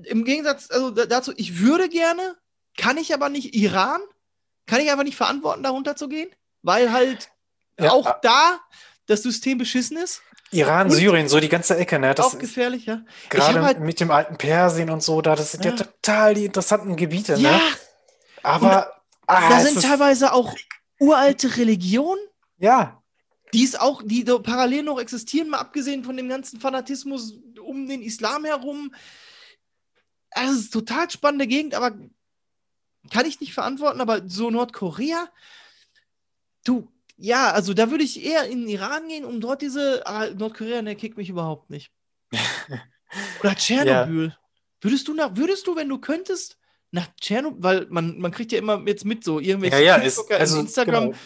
[0.04, 2.36] im Gegensatz also da- dazu, ich würde gerne,
[2.78, 4.02] kann ich aber nicht Iran,
[4.66, 6.30] kann ich einfach nicht verantworten, da runterzugehen,
[6.64, 7.30] weil halt
[7.80, 8.60] Ja, auch da
[9.08, 10.22] das System beschissen ist.
[10.52, 12.14] Iran, Syrien, so die ganze Ecke, ne?
[12.14, 13.02] Das auch ist gefährlich, ja.
[13.30, 15.78] gerade halt- mit dem alten Persien und so, da, das sind ja, Ja.
[15.78, 17.62] total die interessanten Gebiete, Ja, ne?
[18.44, 18.94] Aber
[19.28, 20.56] ah, da sind teilweise auch
[21.00, 22.22] uralte Religionen,
[22.58, 23.02] ja,
[23.54, 28.02] die es auch, die parallel noch existieren, mal abgesehen von dem ganzen Fanatismus um den
[28.02, 28.94] Islam herum.
[30.32, 31.98] Also, es ist total spannende Gegend, aber
[33.12, 35.30] kann ich nicht verantworten, aber so Nordkorea,
[36.66, 40.28] du, ja, also da würde ich eher in den Iran gehen, um dort diese, ah,
[40.30, 41.92] Nordkorea, der kickt mich überhaupt nicht.
[43.40, 44.36] Oder Tschernobyl.
[44.82, 46.58] Würdest du nach, würdest du, wenn du könntest,
[46.92, 50.32] nach Tschernobyl, weil man, man kriegt ja immer jetzt mit so irgendwelche ja, ja, ist,
[50.32, 51.18] also Instagram, genau.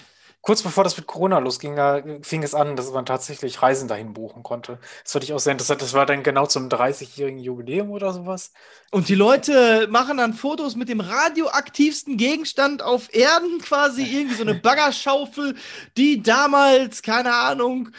[0.41, 4.13] Kurz bevor das mit Corona losging, da fing es an, dass man tatsächlich Reisen dahin
[4.13, 4.79] buchen konnte.
[5.03, 5.81] Das fand ich auch sehr interessant.
[5.81, 8.53] Das war dann genau zum 30-jährigen Jubiläum oder sowas.
[8.91, 14.43] Und die Leute machen dann Fotos mit dem radioaktivsten Gegenstand auf Erden, quasi irgendwie so
[14.43, 15.55] eine Baggerschaufel,
[15.97, 17.89] die damals, keine Ahnung,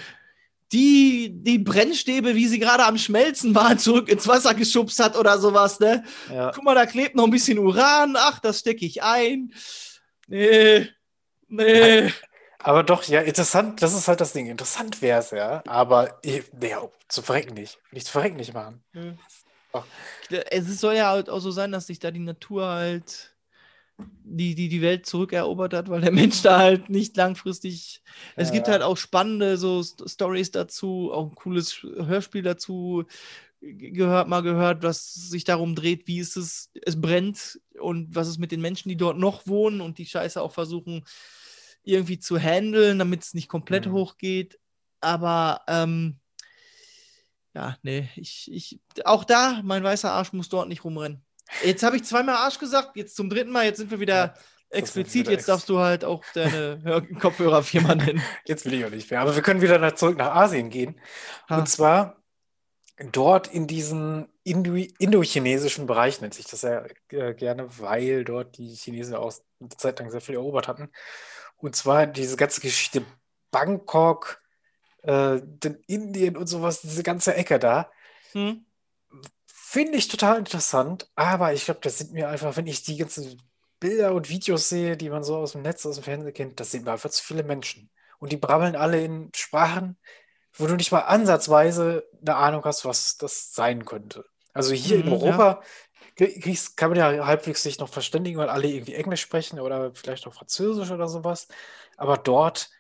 [0.73, 5.39] die, die Brennstäbe, wie sie gerade am Schmelzen waren, zurück ins Wasser geschubst hat oder
[5.39, 6.05] sowas, ne?
[6.33, 6.53] Ja.
[6.55, 9.53] Guck mal, da klebt noch ein bisschen Uran, ach, das stecke ich ein.
[10.27, 10.89] Nee,
[11.49, 12.13] nee.
[12.63, 14.47] Aber doch, ja, interessant, das ist halt das Ding.
[14.47, 15.63] Interessant wäre es, ja.
[15.67, 16.43] Aber nee,
[17.09, 17.79] zu verrecken nicht.
[17.91, 18.83] Nicht zu verrecken nicht machen.
[20.51, 23.35] Es soll ja halt auch so sein, dass sich da die Natur halt
[24.25, 28.03] die, die, die Welt zurückerobert hat, weil der Mensch da halt nicht langfristig.
[28.37, 33.05] Es Ja, gibt halt auch spannende so St- Stories dazu, auch ein cooles Hörspiel dazu
[33.61, 38.29] ge- gehört, mal gehört, was sich darum dreht, wie ist es, es brennt und was
[38.29, 41.05] ist mit den Menschen, die dort noch wohnen und die Scheiße auch versuchen
[41.83, 43.93] irgendwie zu handeln, damit es nicht komplett Mhm.
[43.93, 44.59] hochgeht.
[45.01, 46.19] Aber ähm,
[47.55, 51.25] ja, nee, ich, ich, auch da, mein weißer Arsch muss dort nicht rumrennen.
[51.65, 54.35] Jetzt habe ich zweimal Arsch gesagt, jetzt zum dritten Mal, jetzt sind wir wieder Ja,
[54.71, 58.23] explizit, wieder jetzt ex- darfst du halt auch deine Hör Kopfhörerfirma nennen.
[58.47, 59.21] Jetzt will ich auch nicht mehr.
[59.21, 61.01] Aber wir können wieder nach, zurück nach Asien gehen.
[61.49, 61.59] Ha.
[61.59, 62.23] Und zwar
[63.13, 68.69] dort in diesen Indo indochinesischen Bereich nennt sich das ja äh, gerne, weil dort die
[68.75, 70.91] Chinesen aus eine Zeit lang sehr viel erobert hatten.
[71.61, 73.05] Und zwar diese ganze Geschichte
[73.51, 74.41] Bangkok,
[75.03, 75.41] äh,
[75.87, 77.91] Indien und sowas, diese ganze Ecke da.
[78.33, 78.65] Hm.
[79.47, 83.41] Finde ich total interessant, aber ich glaube, das sind mir einfach, wenn ich die ganzen
[83.79, 86.71] Bilder und Videos sehe, die man so aus dem Netz, aus dem Fernsehen kennt, das
[86.71, 87.91] sind mir einfach zu viele Menschen.
[88.19, 89.97] Und die brabbeln alle in Sprachen,
[90.53, 94.25] wo du nicht mal ansatzweise eine Ahnung hast, was das sein könnte.
[94.53, 95.63] Also hier mhm, in Europa ja.
[96.77, 100.35] Kann man ja halbwegs sich noch verständigen, weil alle irgendwie Englisch sprechen oder vielleicht auch
[100.35, 101.49] Französisch oder sowas.
[101.97, 102.71] Aber dort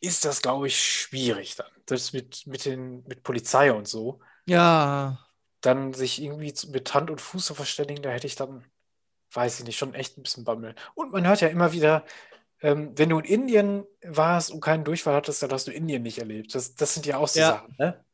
[0.00, 1.70] ist das, glaube ich, schwierig dann.
[1.86, 4.20] Das mit, mit, den, mit Polizei und so.
[4.46, 5.26] Ja.
[5.60, 8.64] Dann sich irgendwie mit Hand und Fuß zu verständigen, da hätte ich dann,
[9.32, 10.74] weiß ich nicht, schon echt ein bisschen Bammel.
[10.94, 12.04] Und man hört ja immer wieder,
[12.60, 16.18] ähm, wenn du in Indien warst und keinen Durchfall hattest, dann hast du Indien nicht
[16.18, 16.54] erlebt.
[16.54, 17.50] Das, das sind ja auch so ja.
[17.52, 18.04] Sachen, ne?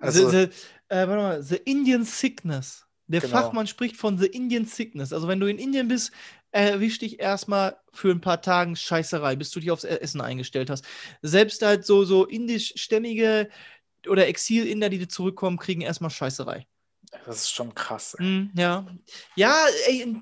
[0.00, 2.86] Also, the, the, äh, warte mal, the Indian Sickness.
[3.12, 3.32] Der genau.
[3.32, 5.12] Fachmann spricht von The Indian Sickness.
[5.12, 6.12] Also, wenn du in Indien bist,
[6.50, 10.84] erwisch dich erstmal für ein paar Tagen Scheißerei, bis du dich aufs Essen eingestellt hast.
[11.20, 13.48] Selbst halt so, so indischstämmige
[14.08, 16.66] oder Exil-Inder, die zurückkommen, kriegen erstmal Scheißerei.
[17.26, 18.16] Das ist schon krass.
[18.18, 18.86] Mm, ja.
[19.36, 19.54] Ja,
[19.86, 20.16] ey,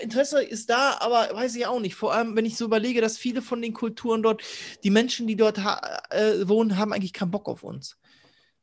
[0.00, 1.94] Interesse ist da, aber weiß ich auch nicht.
[1.94, 4.42] Vor allem, wenn ich so überlege, dass viele von den Kulturen dort,
[4.82, 7.98] die Menschen, die dort äh, wohnen, haben eigentlich keinen Bock auf uns.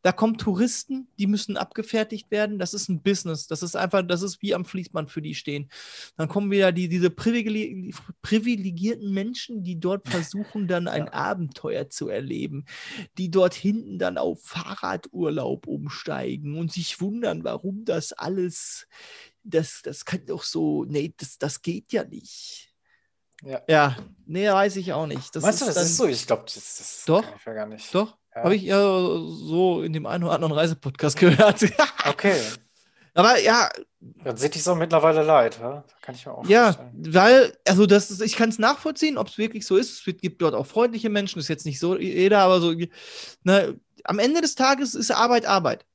[0.05, 2.59] Da kommen Touristen, die müssen abgefertigt werden.
[2.59, 3.47] Das ist ein Business.
[3.47, 5.67] Das ist einfach, das ist wie am Fließband für die stehen.
[6.15, 7.91] Dann kommen wieder die, diese privilegi
[8.21, 11.13] privilegierten Menschen, die dort versuchen, dann ein ja.
[11.13, 12.65] Abenteuer zu erleben,
[13.17, 18.87] die dort hinten dann auf Fahrradurlaub umsteigen und sich wundern, warum das alles,
[19.41, 22.75] das, das kann doch so, nee, das, das geht ja nicht.
[23.41, 23.63] Ja.
[23.67, 25.35] ja, nee, weiß ich auch nicht.
[25.35, 26.05] Das weißt du, das ist so?
[26.05, 27.95] Ich glaube, das, das doch, kann ich ja gar nicht.
[27.95, 28.43] Doch, ja.
[28.43, 31.63] Habe ich ja so in dem einen oder anderen Reisepodcast gehört.
[32.07, 32.39] okay.
[33.13, 33.69] Aber ja.
[34.23, 35.83] Dann sind die so mittlerweile leid, ja?
[36.01, 37.13] kann ich mir auch Ja, vorstellen.
[37.13, 40.05] weil, also das ist, ich kann es nachvollziehen, ob es wirklich so ist.
[40.05, 42.73] Es gibt dort auch freundliche Menschen, ist jetzt nicht so jeder, aber so,
[43.43, 45.85] ne, am Ende des Tages ist Arbeit Arbeit.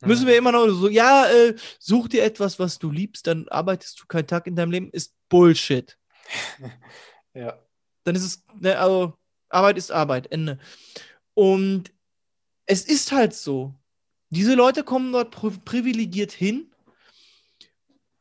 [0.00, 0.08] Mhm.
[0.08, 4.00] Müssen wir immer noch so, ja, äh, such dir etwas, was du liebst, dann arbeitest
[4.00, 5.96] du keinen Tag in deinem Leben, ist Bullshit.
[7.34, 7.58] ja.
[8.04, 9.14] Dann ist es, ne, also
[9.48, 10.58] Arbeit ist Arbeit, Ende.
[11.36, 11.92] Und
[12.64, 13.74] es ist halt so.
[14.30, 15.30] Diese Leute kommen dort
[15.64, 16.72] privilegiert hin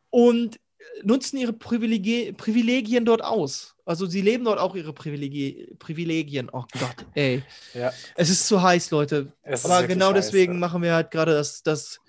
[0.10, 0.60] und
[1.02, 3.76] nutzen ihre Privilegi Privilegien dort aus.
[3.86, 6.50] Also sie leben dort auch ihre Privilegi Privilegien.
[6.52, 7.42] Oh Gott, ey.
[7.74, 7.94] Ja.
[8.16, 9.32] Es ist zu heiß, Leute.
[9.64, 10.60] Aber genau heiß, deswegen ja.
[10.60, 12.02] machen wir halt gerade das, das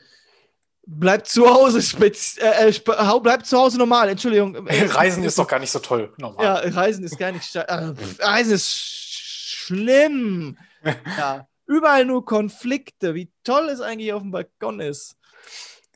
[0.89, 4.57] Bleibt zu Hause spitz, äh, äh bleibt zu Hause normal, Entschuldigung.
[4.69, 6.45] Reisen ist doch gar nicht so toll, normal.
[6.45, 10.57] Ja, Reisen ist gar nicht, äh, Reisen ist schlimm.
[11.19, 11.47] Ja.
[11.67, 13.15] Überall nur Konflikte.
[13.15, 15.17] Wie toll es eigentlich auf dem Balkon ist.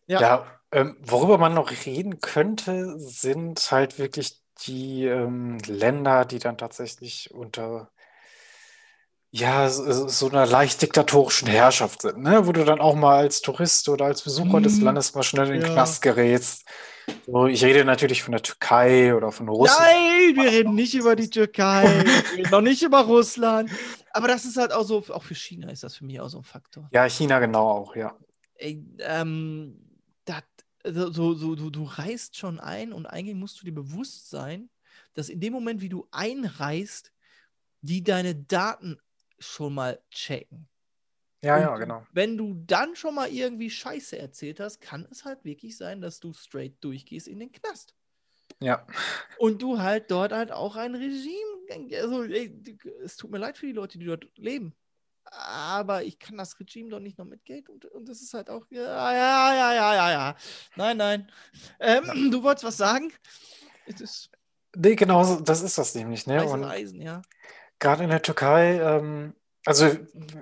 [0.07, 6.39] Ja, ja ähm, worüber man noch reden könnte, sind halt wirklich die ähm, Länder, die
[6.39, 7.91] dann tatsächlich unter
[9.33, 12.47] ja, so, so einer leicht diktatorischen Herrschaft sind, ne?
[12.47, 14.63] wo du dann auch mal als Tourist oder als Besucher mhm.
[14.65, 15.73] des Landes mal schnell in den ja.
[15.73, 16.65] Knast gerätst.
[17.27, 19.81] So, ich rede natürlich von der Türkei oder von Russland.
[19.81, 23.71] Nein, wir reden nicht über die Türkei, wir reden noch nicht über Russland.
[24.13, 26.39] Aber das ist halt auch so, auch für China ist das für mich auch so
[26.39, 26.89] ein Faktor.
[26.93, 28.17] Ja, China genau auch, ja.
[28.55, 29.81] Ey, ähm,
[30.25, 30.45] dat,
[30.85, 34.71] so, so, du, du reist schon ein und eigentlich musst du dir bewusst sein,
[35.15, 37.13] dass in dem Moment, wie du einreist,
[37.83, 38.99] die deine Daten
[39.39, 40.70] schon mal checken.
[41.43, 42.07] Ja, und ja, genau.
[42.13, 46.21] Wenn du dann schon mal irgendwie Scheiße erzählt hast, kann es halt wirklich sein, dass
[46.21, 47.95] du straight durchgehst in den Knast.
[48.61, 48.87] Ja.
[49.39, 52.55] Und du halt dort halt auch ein Regime, also ey,
[53.03, 54.75] es tut mir leid für die Leute, die dort leben.
[55.25, 58.51] Aber ich kann das Regime doch nicht noch mit Geld und, und das ist halt
[58.51, 60.37] auch, ja, ja, ja, ja, ja, ja.
[60.77, 61.33] Nein, nein.
[61.79, 62.31] Ähm, ja.
[62.31, 63.13] Du wolltest was sagen?
[63.87, 64.31] Es ist
[64.77, 66.41] nee, genau, das ist das nämlich, ne?
[66.41, 67.23] Eisen, Eisen, ja.
[67.79, 69.35] Gerade in der Türkei, ähm,
[69.67, 69.91] also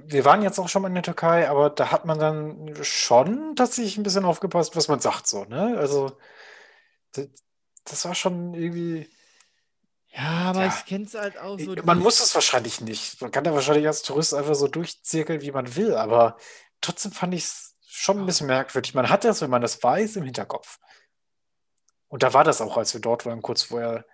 [0.07, 3.57] wir waren jetzt auch schon mal in der Türkei, aber da hat man dann schon
[3.57, 5.76] tatsächlich ein bisschen aufgepasst, was man sagt, so, ne?
[5.78, 6.16] Also
[7.12, 7.28] das,
[7.85, 9.09] das war schon irgendwie.
[10.11, 10.68] Ja, aber ja.
[10.68, 11.74] ich kenne es halt auch so.
[11.85, 13.20] Man muss es wahrscheinlich nicht.
[13.20, 16.37] Man kann da wahrscheinlich als Tourist einfach so durchzirkeln, wie man will, aber
[16.81, 18.94] trotzdem fand ich es schon ein bisschen merkwürdig.
[18.94, 20.78] Man hat das, wenn man das weiß, im Hinterkopf.
[22.09, 24.07] Und da war das auch, als wir dort waren, kurz vorher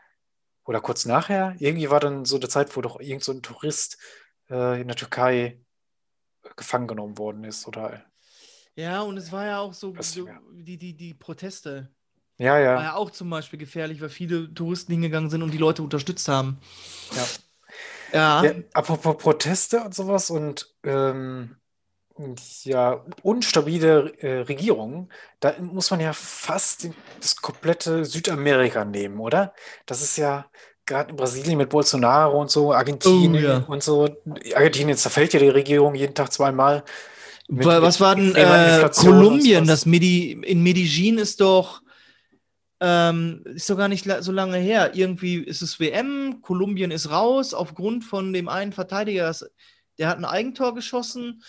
[0.65, 1.55] oder kurz nachher.
[1.59, 3.99] Irgendwie war dann so eine Zeit, wo doch irgend so ein Tourist
[4.51, 5.61] äh, in der Türkei
[6.57, 8.05] gefangen genommen worden ist, oder?
[8.77, 11.91] Ja, und es war ja auch so, so die, die, die Proteste.
[12.39, 12.75] Ja, ja.
[12.75, 16.29] War ja auch zum Beispiel gefährlich, weil viele Touristen hingegangen sind und die Leute unterstützt
[16.29, 16.59] haben.
[17.13, 17.27] Ja.
[18.13, 18.45] Ja.
[18.45, 21.57] ja apropos Proteste und sowas und ähm,
[22.63, 26.89] ja, unstabile äh, Regierungen, da muss man ja fast
[27.21, 29.53] das komplette Südamerika nehmen, oder?
[29.87, 30.49] Das ist ja,
[30.87, 33.59] gerade in Brasilien mit Bolsonaro und so, Argentinien Oh, ja.
[33.69, 34.09] und so.
[34.55, 36.85] Argentinien zerfällt ja die Regierung jeden Tag zweimal.
[37.49, 39.67] Mit- Wa- Was mit war denn äh, Kolumbien?
[39.67, 41.83] Das Medi in Medellin ist doch
[42.81, 44.93] ähm, ist doch gar nicht la so lange her.
[44.95, 49.35] Irgendwie ist es WM, Kolumbien ist raus aufgrund von dem einen Verteidiger,
[49.99, 51.43] der hat ein Eigentor geschossen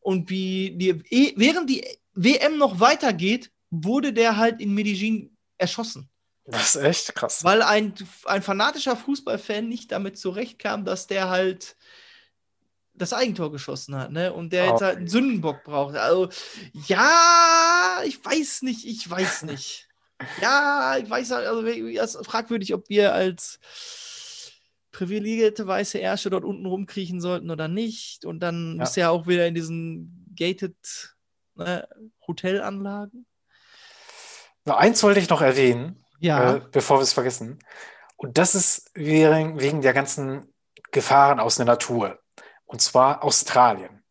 [0.00, 6.10] und wie die, eh- während die WM noch weitergeht, wurde der halt in Medellin erschossen,
[6.44, 7.44] Das ist echt krass.
[7.44, 11.76] weil ein, ein fanatischer Fußballfan nicht damit zurechtkam, dass der halt
[12.94, 14.32] das Eigentor geschossen hat, ne?
[14.32, 14.70] Und der Oh.
[14.72, 15.96] jetzt halt einen Sündenbock braucht.
[15.96, 16.28] Also,
[16.86, 19.88] ja, ich weiß nicht, ich weiß nicht.
[20.42, 23.60] ja, ich weiß halt, also es ist fragwürdig, ob wir als
[24.90, 28.24] privilegierte weiße Ärsche dort unten rumkriechen sollten oder nicht.
[28.26, 28.80] Und dann Ja.
[28.84, 30.76] bist du ja auch wieder in diesen gated
[31.54, 31.88] ne,
[32.26, 33.26] Hotelanlagen.
[34.64, 36.54] Na, eins wollte ich noch erwähnen, Ja.
[36.56, 37.58] äh, bevor wir es vergessen.
[38.16, 40.52] Und das ist wegen, wegen der ganzen
[40.92, 42.18] Gefahren aus der Natur.
[42.64, 44.02] Und zwar Australien.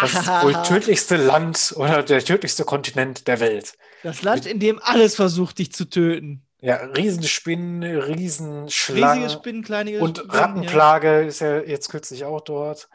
[0.00, 3.74] Das ist wohl tödlichste Land oder der tödlichste Kontinent der Welt.
[4.02, 6.46] Das Land, in dem alles versucht, dich zu töten.
[6.60, 12.88] Ja, Riesenspinnen, Riesige Riesenschlangen Spinnen, kleine und Spinnen, Rattenplage ist ja jetzt kürzlich auch dort.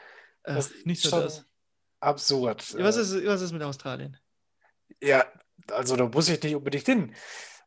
[0.45, 0.51] Ja.
[0.51, 1.45] Ach, Das nicht so das.
[1.99, 2.75] absurd.
[2.77, 4.17] Ja, was, ist, was ist mit Australien?
[5.01, 5.25] Ja,
[5.71, 7.15] also da muss ich nicht unbedingt hin.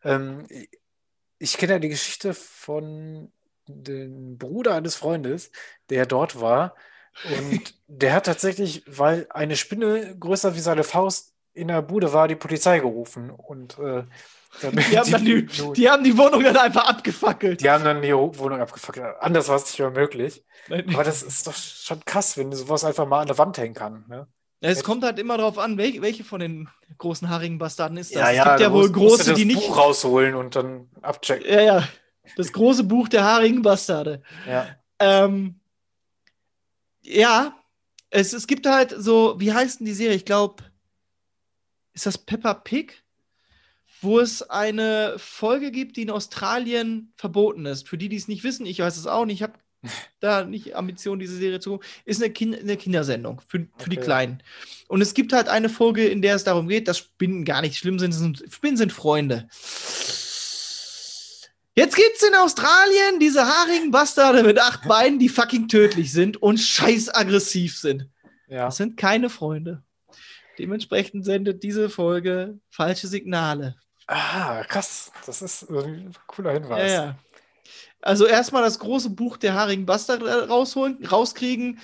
[0.05, 0.47] Ähm,
[1.39, 3.33] ich kenne ja die Geschichte von
[3.67, 5.51] dem Bruder eines Freundes,
[5.91, 6.75] der dort war.
[7.25, 12.29] Und der hat tatsächlich, weil eine Spinne größer wie seine Faust in der Bude war,
[12.29, 13.31] die Polizei gerufen.
[13.31, 14.05] Und äh,
[14.63, 14.67] Die
[14.99, 17.61] haben, dann die, die, die haben die Wohnung dann einfach abgefackelt.
[17.61, 19.17] die haben dann die Wohnung abgefackelt.
[19.21, 20.45] Anders war es nicht mehr möglich.
[20.71, 24.05] Aber das ist doch schon krass, wenn sowas einfach mal an der Wand hängen kann.
[24.09, 24.29] Ne?
[24.61, 26.69] Es kommt halt immer darauf an, welche, welche von den
[26.99, 28.21] großen haarigen Bastarden ist das.
[28.21, 29.69] Ja, es ja, gibt ja wohl musst- musst große, die das nicht.
[29.69, 31.47] Buch rausholen und dann abchecken.
[31.49, 31.89] Ja, ja.
[32.37, 34.23] Das große Buch der haarigen Bastarde.
[34.47, 34.69] Ja.
[34.99, 35.61] Ähm,
[37.03, 37.55] ja,
[38.11, 40.17] es, es gibt halt so, wie heißt denn die Serie?
[40.17, 40.65] Ich glaube,
[41.95, 43.03] ist das Peppa Pig?
[44.01, 47.89] Wo es eine Folge gibt, die in Australien verboten ist.
[47.89, 49.55] Für die, die es nicht wissen, ich weiß es auch nicht, ich habe
[50.21, 53.97] da nicht Ambition, diese Serie zu gucken, ist eine, kind eine Kindersendung für, für die
[53.99, 54.05] Okay.
[54.05, 54.43] Kleinen.
[54.89, 57.77] Und es gibt halt eine Folge, in der es darum geht, dass Spinnen gar nicht
[57.77, 58.13] schlimm sind.
[58.13, 59.49] sind Spinnen sind Freunde.
[61.75, 66.59] Jetzt gibt's in Australien diese haarigen Bastarde mit acht Beinen, die fucking tödlich sind und
[66.59, 68.09] scheiß aggressiv sind.
[68.49, 68.65] Ja.
[68.67, 69.85] Das sind keine Freunde.
[70.59, 73.77] Dementsprechend sendet diese Folge falsche Signale.
[74.09, 75.13] Ah, krass.
[75.25, 76.93] Das ist ein cooler Ja, Hinweis.
[76.93, 77.19] ja.
[78.01, 81.81] Also erstmal das große Buch der haarigen Bastarde rausholen, rauskriegen.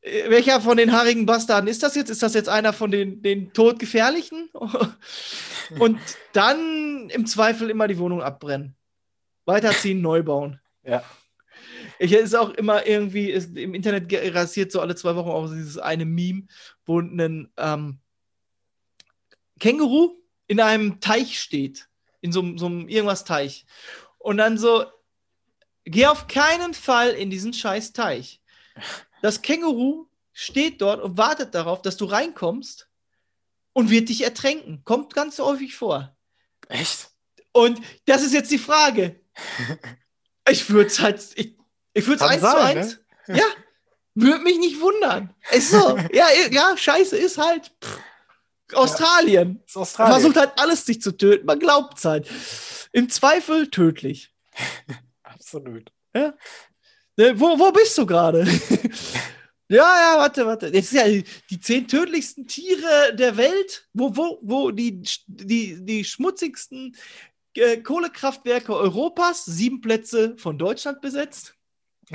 [0.00, 2.10] Äh, Welcher von den haarigen Bastarden ist das jetzt?
[2.10, 4.50] Ist das jetzt einer von den, den todgefährlichen?
[5.78, 5.98] Und
[6.32, 8.76] dann im Zweifel immer die Wohnung abbrennen.
[9.44, 10.60] Weiterziehen, neu bauen.
[10.82, 11.02] Ja.
[11.98, 15.78] Ich ist auch immer irgendwie, ist, im Internet rasiert so alle zwei Wochen auch dieses
[15.78, 16.46] eine Meme,
[16.84, 17.98] wo ein ähm,
[19.60, 21.88] Känguru in einem Teich steht.
[22.20, 23.66] In so, so einem irgendwas Teich.
[24.24, 24.86] Und dann so,
[25.84, 28.40] geh auf keinen Fall in diesen scheiß Teich.
[29.20, 32.88] Das Känguru steht dort und wartet darauf, dass du reinkommst
[33.74, 34.80] und wird dich ertränken.
[34.82, 36.16] Kommt ganz häufig vor.
[36.70, 37.10] Echt?
[37.52, 39.20] Und das ist jetzt die Frage.
[40.46, 41.56] Ich würde es halt, ich,
[41.94, 43.00] ich würde es eins zu eins.
[43.28, 43.46] Ja,
[44.14, 45.34] würde mich nicht wundern.
[45.50, 45.96] Ist so.
[46.12, 47.98] ja, ja, scheiße, ist halt pff,
[48.74, 49.62] Australien.
[49.66, 50.12] Ist Australien.
[50.12, 51.46] Versucht halt alles dich zu töten.
[51.46, 52.28] Man glaubt es halt.
[52.94, 54.32] Im Zweifel tödlich.
[55.24, 55.90] Absolut.
[56.14, 56.32] Ne,
[57.40, 58.42] wo, wo bist du gerade?
[59.68, 60.66] ja, ja, warte, warte.
[60.68, 65.84] Jetzt ist ja die, die zehn tödlichsten Tiere der Welt, wo, wo, wo die, die,
[65.84, 66.96] die schmutzigsten
[67.56, 71.54] äh, Kohlekraftwerke Europas, sieben Plätze von Deutschland besetzt.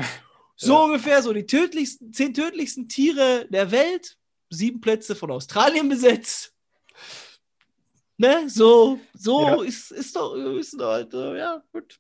[0.61, 0.79] So Ja.
[0.83, 4.17] ungefähr, so die tödlichsten, zehn tödlichsten Tiere der Welt,
[4.49, 6.53] sieben Plätze von Australien besetzt.
[8.21, 9.63] Ne, so, so Ja.
[9.63, 11.97] ist, ist doch, ist doch halt, äh, ja, gut.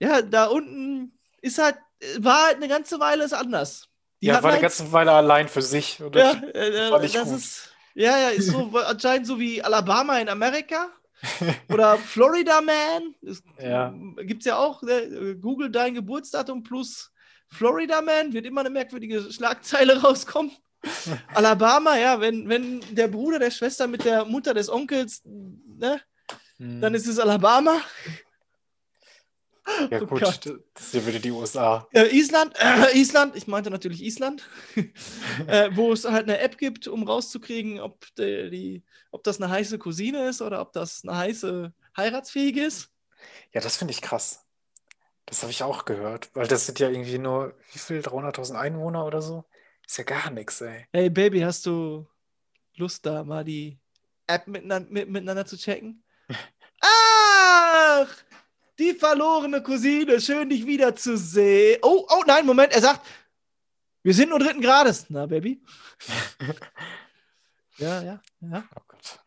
[0.00, 1.76] Ja, da unten ist halt,
[2.18, 3.88] war halt eine ganze Weile ist anders.
[4.20, 6.02] Die ja, war eine halt- ganze Weile allein für sich.
[6.02, 7.38] Und ja, das- äh, war nicht das gut.
[7.38, 10.90] ist, ja, ja, ist so anscheinend so wie Alabama in Amerika
[11.72, 13.14] oder Florida Man.
[13.60, 13.94] Ja.
[14.22, 14.82] Gibt es ja auch.
[14.82, 15.36] Ne?
[15.40, 17.12] Google dein Geburtsdatum plus
[17.48, 20.50] Florida Man, wird immer eine merkwürdige Schlagzeile rauskommen.
[21.34, 26.00] Alabama, ja, wenn, wenn der Bruder der Schwester mit der Mutter des Onkels, ne,
[26.58, 26.80] Hm.
[26.80, 27.80] dann ist es Alabama.
[29.90, 30.60] ja, oh gut, Gott.
[30.74, 31.86] das ja wieder die USA.
[31.92, 34.48] Äh, Island, äh, Island, ich meinte natürlich Island,
[35.46, 39.50] äh, wo es halt eine App gibt, um rauszukriegen, ob, der, die, ob das eine
[39.50, 42.90] heiße Cousine ist oder ob das eine heiße heiratsfähige ist.
[43.52, 44.44] Ja, das finde ich krass.
[45.26, 49.04] Das habe ich auch gehört, weil das sind ja irgendwie nur, wie viel, 300.000 Einwohner
[49.04, 49.44] oder so?
[49.86, 50.86] Ist ja gar nichts, ey.
[50.92, 52.06] Hey Baby, hast du
[52.74, 53.78] Lust da mal die
[54.26, 56.02] App miteinander, miteinander zu checken?
[56.80, 58.08] Ach,
[58.78, 61.78] die verlorene Cousine, schön dich wiederzusehen.
[61.82, 63.06] Oh, oh nein, Moment, er sagt,
[64.02, 65.06] wir sind nur dritten Grades.
[65.08, 65.62] Na, Baby.
[67.78, 68.64] ja, ja, ja.
[68.74, 69.20] Oh Gott.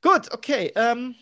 [0.00, 0.72] Gut, okay.
[0.76, 1.16] Ähm,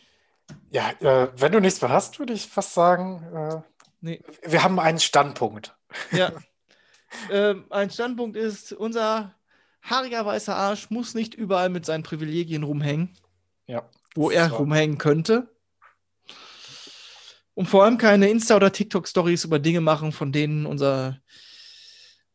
[0.70, 3.62] ja, äh, wenn du nichts mehr hast, würde ich fast sagen, äh,
[4.00, 4.22] nee.
[4.42, 5.74] wir haben einen Standpunkt.
[6.12, 6.32] Ja.
[7.30, 9.34] ähm, ein Standpunkt ist, unser
[9.82, 13.16] haariger weißer Arsch muss nicht überall mit seinen Privilegien rumhängen.
[13.66, 13.88] Ja.
[14.14, 14.58] Wo er war.
[14.58, 15.48] rumhängen könnte.
[17.54, 21.20] Und vor allem keine Insta- oder TikTok-Stories über Dinge machen, von denen unser,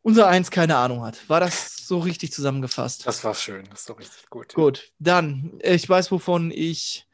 [0.02, 1.30] unser Eins keine Ahnung hat.
[1.30, 3.06] War das so richtig zusammengefasst?
[3.06, 4.54] Das war schön, das ist doch richtig gut.
[4.54, 7.06] Gut, dann, ich weiß, wovon ich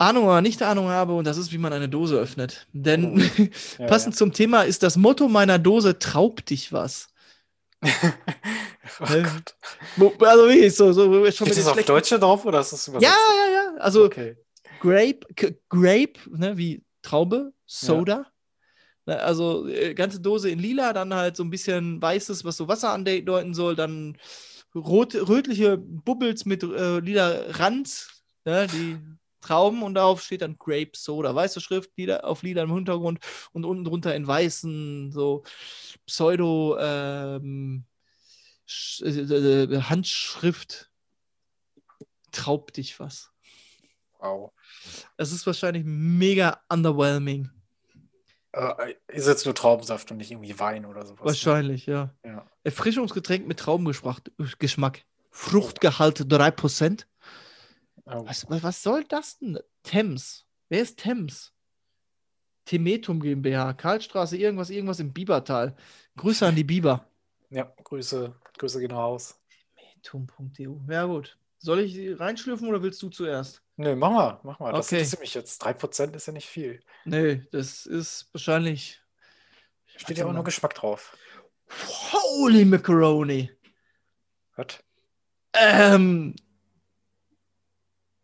[0.00, 2.66] Ahnung oder nicht Ahnung habe, und das ist, wie man eine Dose öffnet.
[2.72, 3.82] Denn oh.
[3.82, 4.18] ja, passend ja.
[4.18, 7.08] zum Thema ist das Motto meiner Dose: Traub dich was.
[7.82, 9.56] oh Gott.
[10.20, 13.12] Also, wie ist so, so schon Ist das auf Deutsche drauf oder ist das übersetzt?
[13.12, 13.80] Ja, ja, ja.
[13.80, 14.36] Also, okay.
[14.80, 15.20] Grape,
[15.68, 18.12] Grape, ne, wie Traube, Soda.
[19.06, 19.14] Ja.
[19.14, 22.68] Ne, also, äh, ganze Dose in lila, dann halt so ein bisschen weißes, was so
[22.68, 24.16] Wasser andeuten soll, dann
[24.74, 28.08] rot, rötliche Bubbles mit äh, lila Rand,
[28.44, 28.98] ne, die
[29.40, 31.34] Trauben und darauf steht dann Grape Soda.
[31.34, 33.20] Weiße Schrift lila, auf lila im Hintergrund
[33.52, 35.44] und unten drunter in weißen, so
[36.06, 37.84] Pseudo ähm,
[39.00, 40.90] äh, äh, Handschrift.
[42.32, 43.32] Traub dich was.
[44.20, 44.52] Wow.
[45.16, 47.50] Es ist wahrscheinlich mega underwhelming.
[48.52, 51.20] Äh, ist jetzt nur Traubensaft und nicht irgendwie Wein oder sowas.
[51.20, 51.26] Ne?
[51.26, 51.92] Wahrscheinlich, ne?
[51.92, 52.14] ja.
[52.24, 52.46] ja.
[52.64, 55.04] Erfrischungsgetränk mit Traubengeschmack.
[55.30, 57.04] Fruchtgehalt 3%.
[58.12, 58.26] Oh.
[58.26, 59.58] Was, was soll das denn?
[59.82, 60.44] Thames.
[60.68, 61.52] Wer ist Thames?
[62.64, 65.74] Temetum GmbH, Karlstraße, irgendwas, irgendwas im Bibertal.
[66.16, 67.06] Grüße an die Biber.
[67.52, 69.36] Ja, Grüße, Grüße genau raus.
[69.74, 70.76] Temetum.eu.
[70.88, 71.36] Ja, gut.
[71.58, 73.60] Soll ich reinschlüpfen oder willst du zuerst?
[73.76, 74.72] Nö, mach mal, mach mal.
[74.72, 74.98] Das okay.
[74.98, 75.66] interessiert mich jetzt.
[75.66, 76.80] 3% ist ja nicht viel.
[77.04, 79.00] Nee, das ist wahrscheinlich.
[79.96, 81.16] Steht ja auch nur Geschmack drauf.
[82.12, 83.50] Holy Macaroni.
[84.54, 84.78] Was?
[85.54, 86.36] Ähm,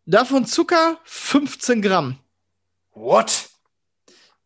[0.07, 2.19] Davon Zucker 15 Gramm.
[2.93, 3.51] What?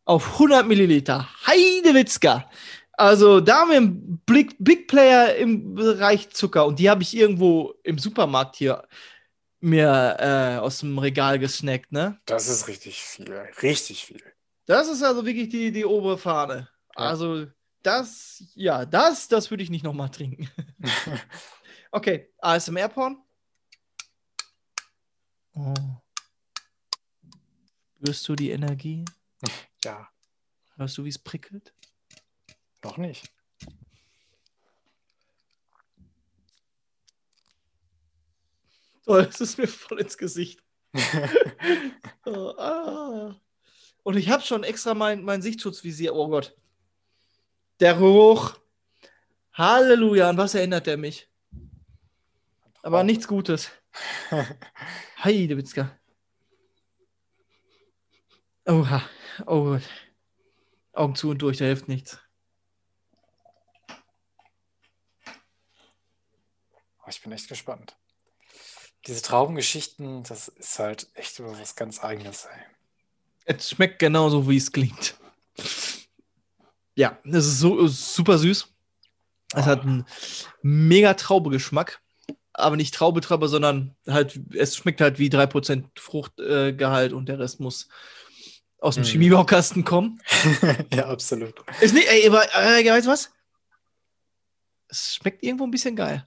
[0.07, 1.29] Auf 100 Milliliter.
[1.47, 2.51] Heidewitzka.
[2.95, 7.15] Also da haben wir einen Big, Big Player im Bereich Zucker und die habe ich
[7.15, 8.87] irgendwo im Supermarkt hier
[9.61, 12.19] mir äh, aus dem Regal gesnackt, ne?
[12.25, 13.31] Das ist richtig viel,
[13.63, 14.23] richtig viel.
[14.65, 16.71] Das ist also wirklich die, die obere Fahne.
[16.97, 17.05] Ja.
[17.05, 17.47] Also
[17.83, 20.49] das, ja, das, das würde ich nicht nochmal trinken.
[21.91, 23.19] okay, ASMR-Porn.
[25.55, 25.75] Oh.
[27.97, 29.05] Spürst du die Energie?
[29.83, 30.11] Ja.
[30.77, 31.73] Hörst du, wie es prickelt?
[32.85, 33.33] Noch nicht.
[39.07, 40.63] Toll, es ist mir voll ins Gesicht.
[42.27, 43.41] oh, ah.
[44.03, 46.15] Und ich habe schon extra mein, mein Sichtschutzvisier.
[46.15, 46.57] Oh Gott.
[47.81, 48.59] Der Geruch.
[49.53, 50.29] Halleluja.
[50.29, 51.29] An was erinnert er mich?
[52.83, 53.71] Aber nichts Gutes.
[55.23, 55.99] Heidewitzka.
[58.67, 59.03] Oha.
[59.47, 59.83] Oh Gott.
[60.93, 62.19] Augen zu und durch, da hilft nichts.
[66.99, 67.97] Oh, ich bin echt gespannt.
[69.07, 72.47] Diese Traubengeschichten, das ist halt echt was ganz Eigenes.
[72.47, 72.61] Ey.
[73.47, 75.17] Es schmeckt genauso, wie es klingt.
[76.95, 78.69] Ja, es ist so super süß.
[79.55, 79.67] Es oh.
[79.67, 80.07] hat einen
[80.63, 82.01] mega Traubegeschmack
[82.61, 87.61] aber nicht Traubetraube, sondern halt, es schmeckt halt wie 3% Fruchtgehalt äh, und der Rest
[87.61, 87.89] muss
[88.79, 89.07] aus dem mm.
[89.07, 90.21] Chemiebaukasten kommen.
[90.95, 91.55] ja, absolut.
[91.81, 93.31] Ist nicht, ey, aber, äh, weißt du was?
[94.89, 96.27] Es schmeckt irgendwo ein bisschen geil.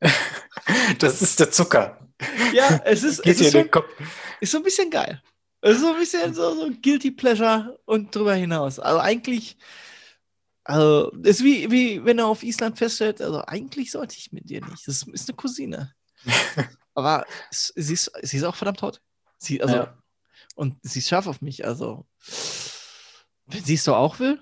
[0.98, 1.98] das ist der Zucker.
[2.52, 3.64] Ja, es ist, es ist, so,
[4.40, 5.20] ist so ein bisschen geil.
[5.60, 8.78] Es ist so ein bisschen so, so Guilty Pleasure und drüber hinaus.
[8.78, 9.56] Also eigentlich
[10.64, 14.64] also, ist wie, wie wenn er auf Island feststellt, also eigentlich sollte ich mit dir
[14.64, 14.86] nicht.
[14.86, 15.94] Das ist eine Cousine.
[16.94, 19.00] Aber sie ist, sie ist auch verdammt hot.
[19.38, 19.98] Sie, also, ja.
[20.54, 21.64] Und sie ist scharf auf mich.
[21.64, 22.06] Also,
[23.46, 24.40] wenn sie es so auch will.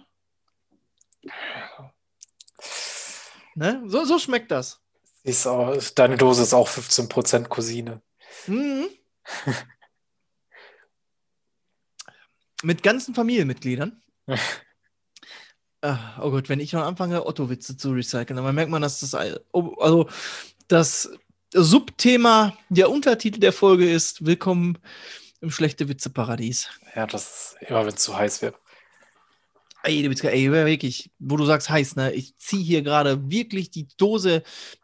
[3.54, 3.82] Ne?
[3.86, 4.80] So, so schmeckt das.
[5.22, 8.02] Ist auch, deine Dose ist auch 15% Cousine.
[8.46, 8.88] Mhm.
[12.62, 14.02] Mit ganzen Familienmitgliedern.
[15.82, 19.14] Ach, oh Gott, wenn ich noch anfange, Otto-Witze zu recyceln, dann merkt man, dass das,
[19.14, 20.08] also
[20.68, 21.10] das
[21.54, 24.76] Subthema, der Untertitel der Folge ist Willkommen
[25.40, 26.68] im schlechte Witze-Paradies.
[26.94, 28.56] Ja, das ist immer, wenn es zu heiß wird.
[29.82, 32.12] Ey, du bist ey, wirklich, wo du sagst heiß, ne?
[32.12, 34.42] Ich ziehe hier gerade wirklich die Dose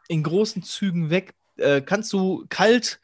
[0.08, 1.34] in großen Zügen weg.
[1.58, 3.00] Äh, kannst du kalt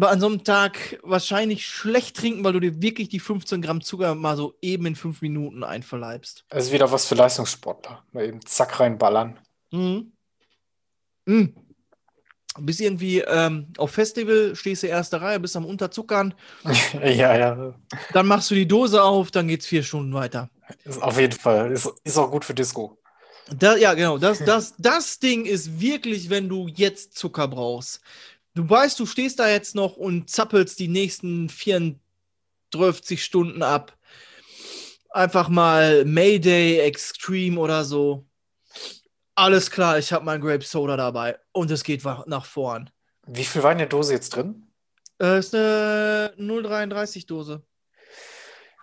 [0.00, 4.14] an so einem Tag wahrscheinlich schlecht trinken, weil du dir wirklich die 15 Gramm Zucker
[4.14, 6.44] mal so eben in fünf Minuten einverleibst.
[6.48, 8.04] Das ist wieder was für Leistungssportler.
[8.12, 9.38] Mal eben zack reinballern.
[9.70, 10.12] Mhm.
[11.26, 11.54] Mhm.
[12.60, 16.34] Bist irgendwie ähm, auf Festival, stehst du erste Reihe, bist am Unterzuckern.
[17.02, 17.74] ja, ja.
[18.12, 20.50] Dann machst du die Dose auf, dann geht's vier Stunden weiter.
[20.84, 21.72] Ist auf jeden Fall.
[21.72, 22.96] Ist, ist auch gut für Disco.
[23.48, 24.18] Da, ja, genau.
[24.18, 28.00] Das, das, das Ding ist wirklich, wenn du jetzt Zucker brauchst.
[28.54, 33.98] Du weißt, du stehst da jetzt noch und zappelst die nächsten 34 Stunden ab.
[35.10, 38.24] Einfach mal Mayday Extreme oder so.
[39.34, 42.90] Alles klar, ich habe mein Grape Soda dabei und es geht nach vorn.
[43.26, 44.70] Wie viel war in der Dose jetzt drin?
[45.18, 47.64] Das äh, ist eine 0,33 Dose.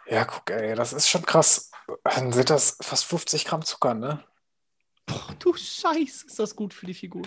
[0.07, 1.71] Ja, guck, ey, das ist schon krass.
[2.03, 4.21] Dann sind das fast 50 Gramm Zucker, ne?
[5.05, 7.23] Boah, du Scheiße, ist das gut für die Figur.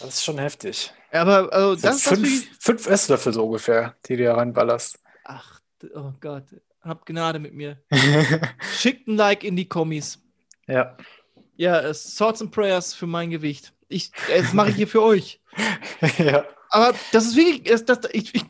[0.00, 0.94] Das ist schon heftig.
[1.12, 4.98] Aber also, das, das fünf, fünf Esslöffel so ungefähr, die du da reinballerst.
[5.24, 5.60] Ach,
[5.94, 6.44] oh Gott,
[6.82, 7.82] hab Gnade mit mir.
[8.76, 10.22] Schickt ein Like in die Kommis.
[10.66, 10.96] Ja.
[11.56, 13.74] Ja, uh, Swords and Prayers für mein Gewicht.
[13.88, 15.40] Ich, das mache ich hier für euch.
[16.18, 16.44] ja.
[16.70, 18.44] Aber das ist wirklich, das, das, ich, ich,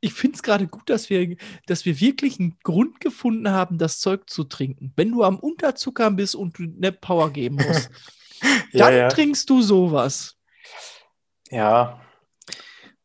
[0.00, 1.36] ich finde es gerade gut, dass wir,
[1.66, 4.92] dass wir wirklich einen Grund gefunden haben, das Zeug zu trinken.
[4.96, 7.90] Wenn du am Unterzuckern bist und du eine Power geben musst,
[8.72, 9.08] ja, dann ja.
[9.08, 10.37] trinkst du sowas.
[11.50, 12.00] Ja.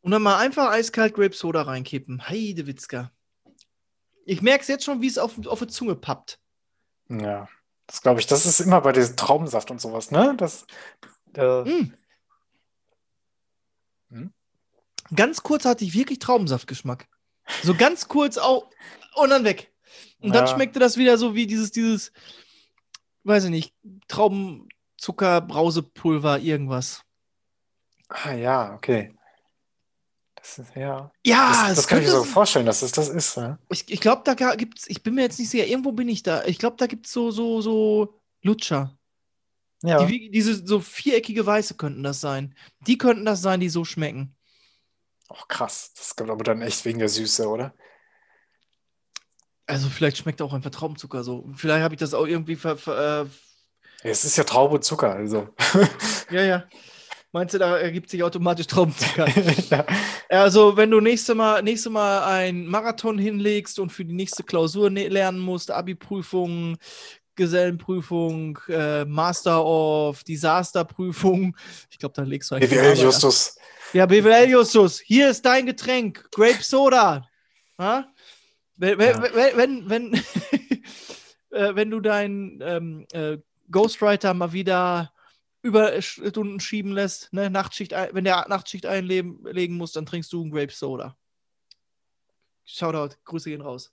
[0.01, 2.27] Und dann mal einfach eiskalt Grape Soda reinkippen.
[2.27, 3.11] Heidewitzka.
[4.25, 6.39] Ich merke es jetzt schon, wie es auf, auf der Zunge pappt.
[7.09, 7.47] Ja.
[7.87, 10.35] Das glaube ich, das ist immer bei diesem Traubensaft und sowas, ne?
[10.37, 10.65] Das.
[11.35, 11.93] Äh, mm.
[14.09, 14.33] hm?
[15.15, 17.07] Ganz kurz hatte ich wirklich Traubensaftgeschmack.
[17.61, 18.69] So ganz kurz auch
[19.15, 19.73] und dann weg.
[20.19, 20.39] Und ja.
[20.39, 22.13] dann schmeckte das wieder so wie dieses, dieses,
[23.23, 23.73] weiß ich nicht,
[24.07, 27.03] Traubenzucker, Brausepulver, irgendwas.
[28.13, 29.15] Ah ja, okay.
[30.35, 31.11] Das ist, ja.
[31.25, 33.37] Ja, das, das kann ich mir so vorstellen, dass es das ist.
[33.37, 33.57] Ne?
[33.69, 36.21] Ich, ich glaube, da gibt es, ich bin mir jetzt nicht sicher, irgendwo bin ich
[36.21, 36.43] da.
[36.45, 38.95] Ich glaube, da gibt es so, so, so Lutscher.
[39.83, 40.05] Ja.
[40.05, 42.55] Die, diese so viereckige Weiße könnten das sein.
[42.81, 44.35] Die könnten das sein, die so schmecken.
[45.29, 45.93] Oh, krass.
[45.97, 47.73] Das kommt aber dann echt wegen der Süße, oder?
[49.65, 51.49] Also, vielleicht schmeckt auch einfach Traubenzucker so.
[51.55, 52.77] Vielleicht habe ich das auch irgendwie ver.
[52.77, 53.25] ver äh
[54.05, 55.49] es ist ja Traube Zucker, also.
[56.29, 56.63] ja, ja.
[57.35, 59.27] Meinst du, da ergibt sich automatisch Traubenzucker?
[59.69, 59.85] ja.
[60.29, 64.91] Also, wenn du nächste Mal, nächste Mal ein Marathon hinlegst und für die nächste Klausur
[64.91, 66.77] ne lernen musst, Abi-Prüfung,
[67.35, 71.57] Gesellenprüfung, äh, Master of Disaster-Prüfung,
[71.89, 72.69] ich glaube, da legst du eigentlich.
[72.69, 73.57] BWL Justus.
[73.93, 77.27] Ja, BWL Justus, hier ist dein Getränk, Grape Soda.
[77.79, 78.05] Ha?
[78.77, 79.23] Wenn, ja.
[79.33, 80.13] wenn, wenn, wenn,
[81.49, 83.37] äh, wenn du deinen ähm, äh,
[83.71, 85.12] Ghostwriter mal wieder
[85.63, 87.49] Überstunden schieben lässt, ne?
[87.49, 91.17] Nachtschicht, wenn der Nachtschicht einlegen muss, dann trinkst du einen Grape Soda.
[92.65, 93.91] Shoutout, Grüße gehen raus.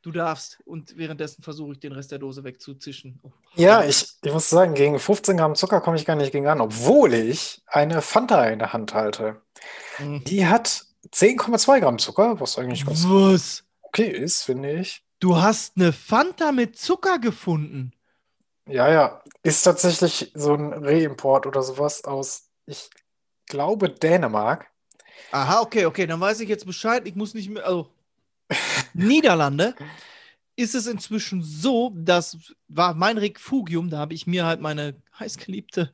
[0.00, 3.20] Du darfst und währenddessen versuche ich den Rest der Dose wegzuzischen.
[3.22, 3.30] Oh.
[3.54, 6.60] Ja, ich, ich muss sagen, gegen 15 Gramm Zucker komme ich gar nicht gegen an,
[6.60, 9.40] obwohl ich eine Fanta in der Hand halte.
[9.98, 10.24] Mhm.
[10.24, 13.64] Die hat 10,2 Gramm Zucker, was eigentlich ganz was?
[13.82, 15.04] okay ist, finde ich.
[15.20, 17.92] Du hast eine Fanta mit Zucker gefunden.
[18.66, 19.22] Ja, ja.
[19.42, 22.90] Ist tatsächlich so ein Reimport oder sowas aus, ich
[23.46, 24.66] glaube, Dänemark.
[25.32, 27.06] Aha, okay, okay, dann weiß ich jetzt Bescheid.
[27.06, 27.66] Ich muss nicht mehr.
[27.66, 27.90] Also,
[28.94, 29.74] Niederlande
[30.54, 32.36] ist es inzwischen so, das
[32.68, 35.90] war mein Refugium, da habe ich mir halt meine heißgeliebte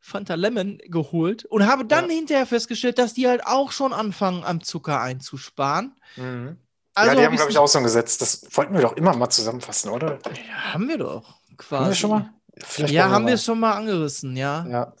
[0.00, 2.16] Fanta Lemon geholt und habe dann ja.
[2.16, 5.94] hinterher festgestellt, dass die halt auch schon anfangen, am Zucker einzusparen.
[6.16, 6.58] Mhm.
[6.94, 8.18] Also ja, die haben, glaube ich, auch so ein Gesetz.
[8.18, 10.18] Das wollten wir doch immer mal zusammenfassen, oder?
[10.48, 11.82] Ja, haben wir doch quasi.
[11.82, 12.34] Haben wir schon mal?
[12.64, 14.66] Vielleicht ja, haben wir es schon mal angerissen, ja.
[14.66, 14.94] Ja.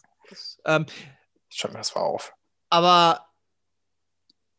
[0.64, 0.86] Ähm,
[1.48, 2.32] Schreib mir das mal auf.
[2.70, 3.26] Aber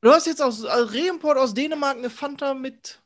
[0.02, 3.02] du hast jetzt aus also Reimport aus Dänemark eine Fanta mit,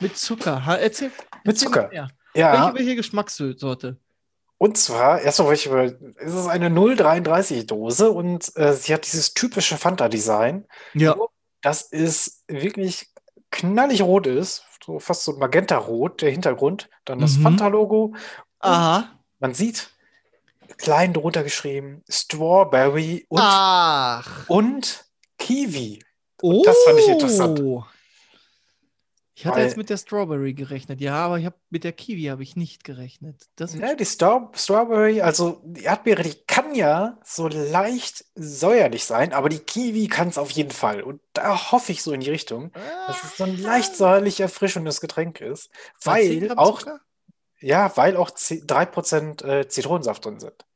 [0.00, 0.66] mit Zucker.
[0.66, 1.12] Ha, erzähl,
[1.44, 1.92] mit Zucker.
[1.92, 2.08] Ja.
[2.34, 3.98] Welche, welche Geschmackssorte?
[4.58, 9.06] Und zwar, erst einmal, ich über, ist es eine 033 Dose und äh, sie hat
[9.06, 10.66] dieses typische Fanta-Design.
[10.94, 11.16] Ja.
[11.62, 13.12] Das ist wirklich
[13.50, 17.42] knallig rot ist, so fast so magenta-rot, der Hintergrund, dann das mhm.
[17.42, 18.14] Fanta-Logo.
[18.60, 19.10] Aha.
[19.38, 19.90] Man sieht
[20.78, 24.48] klein drunter geschrieben Strawberry und, Ach.
[24.48, 25.04] und
[25.38, 26.02] Kiwi.
[26.40, 26.62] Und oh.
[26.64, 27.60] Das fand ich interessant.
[29.38, 32.42] Ich hatte jetzt mit der Strawberry gerechnet, ja, aber ich habe mit der Kiwi habe
[32.42, 33.48] ich nicht gerechnet.
[33.54, 39.32] Das ja, die Star Strawberry, also die Erdbeere, die kann ja so leicht säuerlich sein,
[39.32, 41.04] aber die Kiwi kann es auf jeden Fall.
[41.04, 44.40] Und da hoffe ich so in die Richtung, ah, dass es so ein leicht säuerlich
[44.40, 45.70] erfrischendes Getränk ist,
[46.02, 47.00] weil auch Zucker?
[47.60, 50.66] ja, weil auch 3% äh, Zitronensaft drin sind.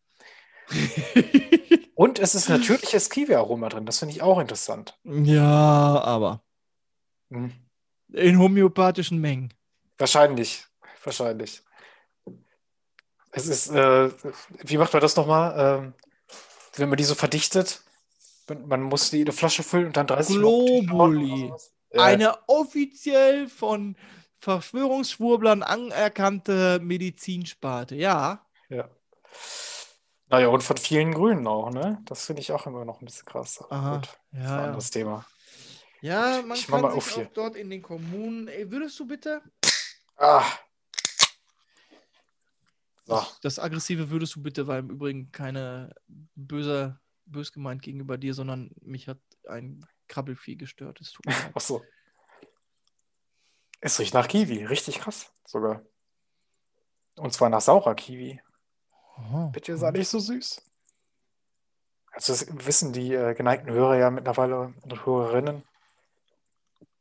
[1.97, 4.97] Und es ist natürliches Kiwi-Aroma drin, das finde ich auch interessant.
[5.03, 6.45] Ja, aber.
[7.33, 7.53] Hm.
[8.13, 9.53] In homöopathischen Mengen.
[9.99, 10.67] Wahrscheinlich.
[11.05, 11.63] Wahrscheinlich.
[13.31, 14.11] Es ist, äh,
[14.63, 15.55] wie macht man das nochmal?
[15.57, 15.95] Ähm,
[16.77, 17.83] wenn man die so verdichtet,
[18.67, 21.53] man muss die in eine Flasche füllen und dann 30 Globuli.
[21.95, 23.97] Eine offiziell von
[24.41, 28.45] Verschwörungsschwurblern anerkannte Medizinsparte, ja.
[28.69, 28.89] Ja.
[30.29, 32.01] Naja, und von vielen Grünen auch, ne?
[32.07, 33.63] Das finde ich auch immer noch ein bisschen krass.
[33.71, 35.01] Aha, Gut, ja, das ist ein anderes ja.
[35.01, 35.27] Thema.
[36.03, 38.49] Ja, man ich kann sich auch dort in den Kommunen.
[38.49, 39.41] Ey, würdest du bitte?
[40.17, 40.45] Ah.
[43.05, 43.25] So.
[43.43, 48.73] Das Aggressive würdest du bitte, weil im Übrigen keine böse, bös gemeint gegenüber dir, sondern
[48.81, 51.01] mich hat ein Krabbelvieh gestört.
[51.01, 51.53] Es tut mir leid.
[51.55, 51.85] Ach so.
[53.81, 55.85] Es riecht nach Kiwi, richtig krass sogar.
[57.15, 58.41] Und zwar nach saurer Kiwi.
[59.33, 60.63] Oh, Bitte sei nicht so süß.
[62.11, 65.63] Also das wissen die äh, geneigten Hörer ja mittlerweile und Hörerinnen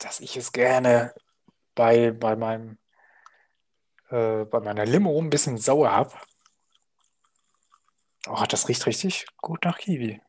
[0.03, 1.13] dass ich es gerne
[1.75, 2.77] bei, bei meinem
[4.11, 6.13] äh, bei meiner Limo ein bisschen sauer habe.
[8.27, 10.21] Oh, das riecht richtig gut nach Kiwi.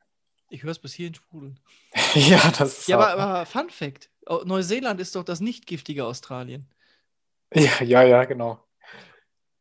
[0.49, 1.61] Ich höre es bis hierhin sprudeln.
[2.15, 2.89] ja, das ist.
[2.89, 4.11] Ja, aber, aber, Fun Fact:
[4.45, 6.71] Neuseeland ist doch das nicht giftige Australien.
[7.53, 8.65] Ja, ja, ja, genau.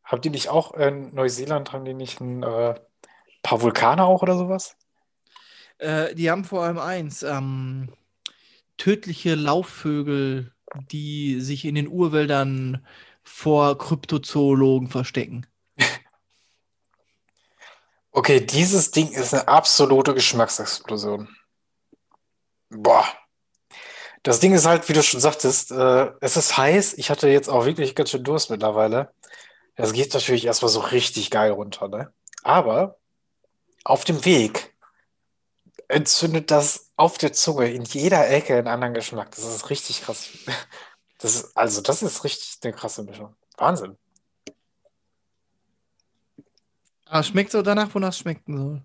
[0.03, 2.75] Habt ihr nicht auch in Neuseeland, haben die nicht ein äh,
[3.41, 4.77] paar Vulkane auch oder sowas?
[5.77, 7.23] Äh, die haben vor allem eins.
[7.23, 7.91] Ähm,
[8.77, 10.53] tödliche Laufvögel,
[10.91, 12.85] die sich in den Urwäldern
[13.23, 15.45] vor Kryptozoologen verstecken.
[18.13, 21.29] Okay, dieses Ding ist eine absolute Geschmacksexplosion.
[22.69, 23.05] Boah.
[24.23, 26.93] Das Ding ist halt, wie du schon sagtest, äh, es ist heiß.
[26.95, 29.13] Ich hatte jetzt auch wirklich ganz schön Durst mittlerweile.
[29.75, 32.13] Das geht natürlich erstmal so richtig geil runter, ne?
[32.43, 32.99] Aber
[33.83, 34.75] auf dem Weg
[35.87, 39.31] entzündet das auf der Zunge in jeder Ecke einen anderen Geschmack.
[39.31, 40.29] Das ist richtig krass.
[41.17, 43.35] Das ist, also, das ist richtig eine krasse Mischung.
[43.55, 43.95] Wahnsinn.
[47.05, 48.81] Ah, schmeckt so danach, wonach es schmecken soll.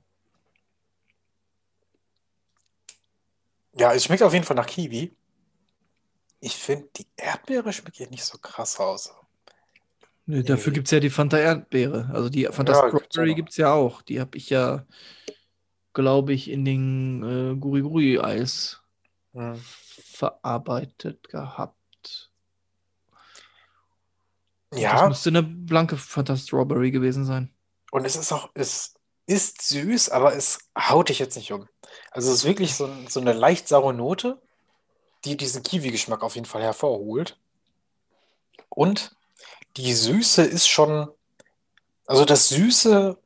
[3.73, 5.17] Ja, es schmeckt auf jeden Fall nach Kiwi.
[6.41, 9.15] Ich finde, die Erdbeere schmeckt hier nicht so krass aus.
[10.27, 12.11] Nee, dafür gibt es ja die Fanta Erdbeere.
[12.13, 14.03] Also die Fanta ja, Strawberry gibt es ja auch.
[14.03, 14.85] Die habe ich ja
[15.97, 18.83] glaube ich, in den äh, Guri-Guri-Eis
[19.33, 19.59] mhm.
[20.05, 22.31] verarbeitet gehabt.
[24.75, 25.01] Ja.
[25.01, 27.51] Das müsste eine blanke Fanta Strawberry gewesen sein.
[27.93, 28.93] Und es ist auch, es
[29.25, 31.67] ist süß, aber es haut dich jetzt nicht um.
[32.11, 34.39] Also es ist wirklich so, so eine leicht saure Note,
[35.25, 37.39] die diesen Kiwi-Geschmack auf jeden Fall hervorholt.
[38.69, 39.17] Und
[39.79, 41.09] die Süße ist schon,
[42.05, 43.17] also das Süße,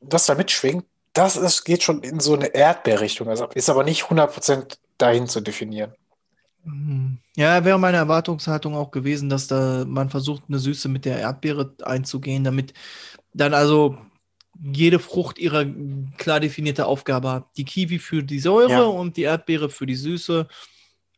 [0.00, 3.28] das da mitschwingt, das ist, geht schon in so eine Erdbeerrichtung.
[3.28, 5.94] Also ist aber nicht 100% dahin zu definieren.
[6.64, 7.18] Mhm.
[7.36, 11.74] Ja, wäre meine Erwartungshaltung auch gewesen, dass da man versucht, eine Süße mit der Erdbeere
[11.82, 12.74] einzugehen, damit
[13.32, 13.96] dann also
[14.60, 15.72] jede Frucht ihre
[16.16, 17.46] klar definierte Aufgabe hat.
[17.56, 18.82] Die Kiwi für die Säure ja.
[18.82, 20.48] und die Erdbeere für die Süße.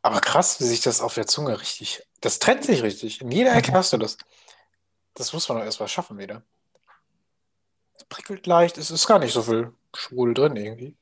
[0.03, 2.03] Aber krass, wie sich das auf der Zunge richtig.
[2.21, 3.21] Das trennt sich richtig.
[3.21, 4.19] In jeder Ecke hast du das.
[5.15, 6.43] Das muss man doch erstmal schaffen wieder.
[7.95, 10.97] Es prickelt leicht, es ist gar nicht so viel schwul drin irgendwie.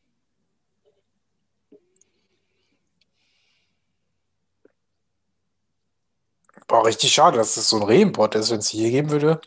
[6.66, 9.40] Boah, richtig schade, dass das so ein Reimport ist, wenn es hier geben würde.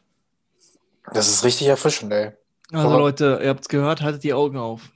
[1.14, 2.34] Das ist richtig erfrischend, ey.
[2.72, 4.92] Also Aber, Leute, ihr habt es gehört, haltet die Augen auf.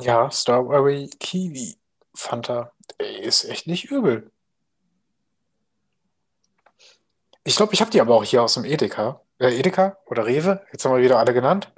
[0.00, 1.76] Ja, Strawberry Kiwi
[2.14, 2.72] Fanta.
[2.98, 4.30] Ey, ist echt nicht übel.
[7.44, 9.20] Ich glaube, ich habe die aber auch hier aus dem Edeka.
[9.38, 11.72] Äh, Edeka oder Rewe, jetzt haben wir wieder alle genannt.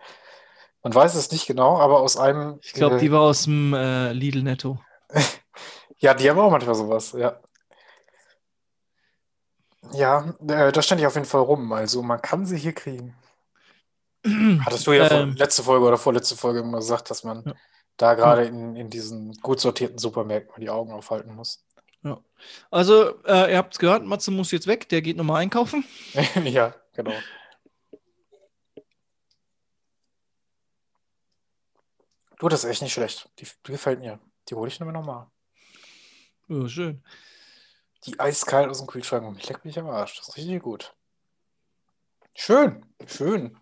[0.84, 2.58] Man weiß es nicht genau, aber aus einem.
[2.62, 4.78] Ich glaube, äh, die war aus dem äh, Lidl Netto.
[5.96, 7.40] ja, die haben auch manchmal sowas, ja.
[9.92, 11.72] Ja, äh, da stand ich auf jeden Fall rum.
[11.72, 13.16] Also man kann sie hier kriegen.
[14.64, 17.52] Hattest du ja ähm, letzte Folge oder vorletzte Folge immer gesagt, dass man ja.
[17.96, 21.64] da gerade in, in diesen gut sortierten Supermärkten die Augen aufhalten muss.
[22.02, 22.20] Ja.
[22.70, 25.84] Also, äh, ihr habt es gehört, Matze muss jetzt weg, der geht nochmal einkaufen.
[26.44, 27.14] ja, genau.
[32.38, 33.30] Du, das ist echt nicht schlecht.
[33.38, 34.18] Die, die gefällt mir.
[34.48, 35.26] Die hole ich mir nochmal.
[36.48, 37.02] Ja, schön.
[38.06, 40.18] die eiskalt aus dem Kühlschrank und ich leck mich am Arsch.
[40.18, 40.94] Das ist richtig gut.
[42.34, 43.56] Schön, schön.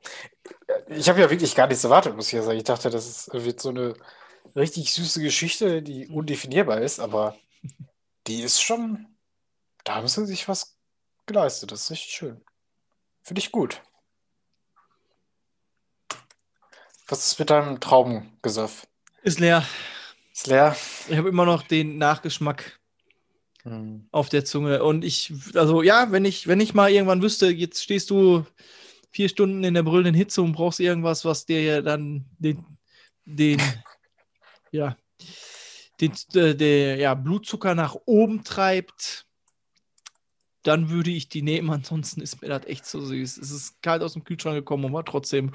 [0.89, 2.59] Ich habe ja wirklich gar nichts erwartet, muss ich ja sagen.
[2.59, 3.95] Ich dachte, das ist, wird so eine
[4.57, 7.37] richtig süße Geschichte, die undefinierbar ist, aber
[8.27, 9.17] die ist schon,
[9.85, 10.77] da haben sie sich was
[11.27, 11.71] geleistet.
[11.71, 12.45] Das ist richtig schön.
[13.23, 13.83] Finde ich gut.
[17.13, 18.87] Was ist mit deinem Traubengesöff?
[19.23, 19.67] Ist leer.
[20.33, 20.75] Ist leer?
[21.11, 22.81] Ich habe immer noch den Nachgeschmack
[23.65, 24.09] hm.
[24.11, 24.83] auf der Zunge.
[24.83, 28.47] Und ich, also ja, wenn ich, wenn ich mal irgendwann wüsste, jetzt stehst du
[29.11, 32.65] vier Stunden in der brüllenden Hitze und brauchst irgendwas, was dir ja dann den,
[33.27, 33.61] den,
[34.71, 34.97] ja,
[36.01, 39.27] den, äh, der ja, Blutzucker nach oben treibt,
[40.63, 41.69] dann würde ich die nehmen.
[41.69, 43.37] Ansonsten ist mir das echt so süß.
[43.37, 45.53] Es ist kalt aus dem Kühlschrank gekommen und war trotzdem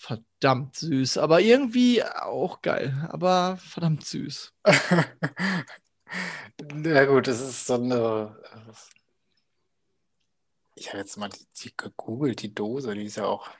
[0.00, 1.18] verdammt süß.
[1.18, 3.06] Aber irgendwie auch geil.
[3.10, 4.54] Aber verdammt süß.
[6.84, 8.34] ja, gut, es ist so eine.
[10.74, 13.50] Ich habe jetzt mal die, die gegoogelt, die Dose, die ist ja auch,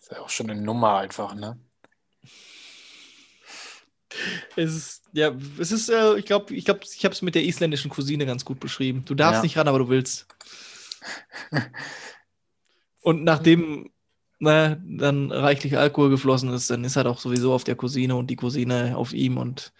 [0.00, 1.60] ist ja auch schon eine Nummer einfach, ne?
[4.56, 7.44] Es ist, ja, es ist, äh, ich glaube, ich, glaub, ich habe es mit der
[7.44, 9.04] isländischen Cousine ganz gut beschrieben.
[9.04, 9.42] Du darfst ja.
[9.42, 10.26] nicht ran, aber du willst.
[13.02, 13.90] Und nachdem
[14.38, 18.28] ne, dann reichlich Alkohol geflossen ist, dann ist er doch sowieso auf der Cousine und
[18.28, 19.72] die Cousine auf ihm und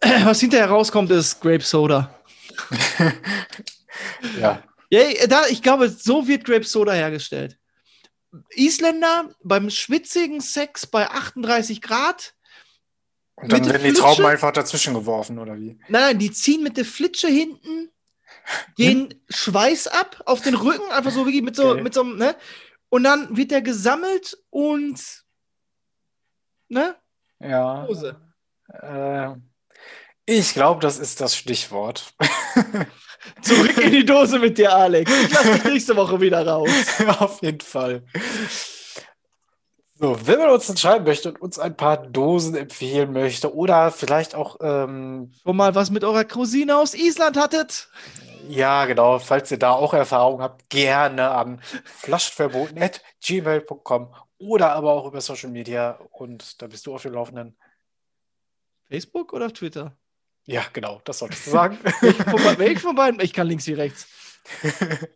[0.24, 2.14] was hinterher rauskommt, ist Grape Soda.
[4.40, 4.62] ja.
[4.88, 7.58] Ja, da, ich glaube, so wird Grape Soda hergestellt.
[8.50, 12.34] Isländer beim schwitzigen Sex bei 38 Grad.
[13.36, 15.78] Und dann werden die Trauben einfach dazwischen geworfen, oder wie?
[15.88, 17.90] Nein, nein, die ziehen mit der Flitsche hinten
[18.76, 19.20] gehen hm?
[19.28, 21.82] Schweiß ab auf den Rücken, einfach so wie mit so, okay.
[21.82, 22.36] mit so einem, ne?
[22.88, 25.00] Und dann wird der gesammelt und,
[26.68, 26.96] ne?
[27.40, 27.86] Ja.
[27.88, 28.20] Hose.
[28.72, 29.34] Äh,
[30.24, 32.14] ich glaube, das ist das Stichwort.
[33.42, 35.10] Zurück in die Dose mit dir, Alex.
[35.24, 36.70] Ich lasse dich nächste Woche wieder raus.
[37.18, 38.04] Auf jeden Fall.
[39.98, 44.34] So, wenn man uns entscheiden möchte und uns ein paar Dosen empfehlen möchte oder vielleicht
[44.34, 47.88] auch ähm, schon mal was mit eurer Cousine aus Island hattet.
[48.46, 49.18] Ja, genau.
[49.18, 55.98] Falls ihr da auch Erfahrung habt, gerne an flaschenverboten.gmail.com oder aber auch über Social Media
[56.12, 57.56] und da bist du auf dem Laufenden.
[58.88, 59.96] Facebook oder Twitter?
[60.44, 61.78] Ja, genau, das solltest du sagen.
[62.58, 63.20] Welch von beiden?
[63.20, 64.06] Ich kann links wie rechts.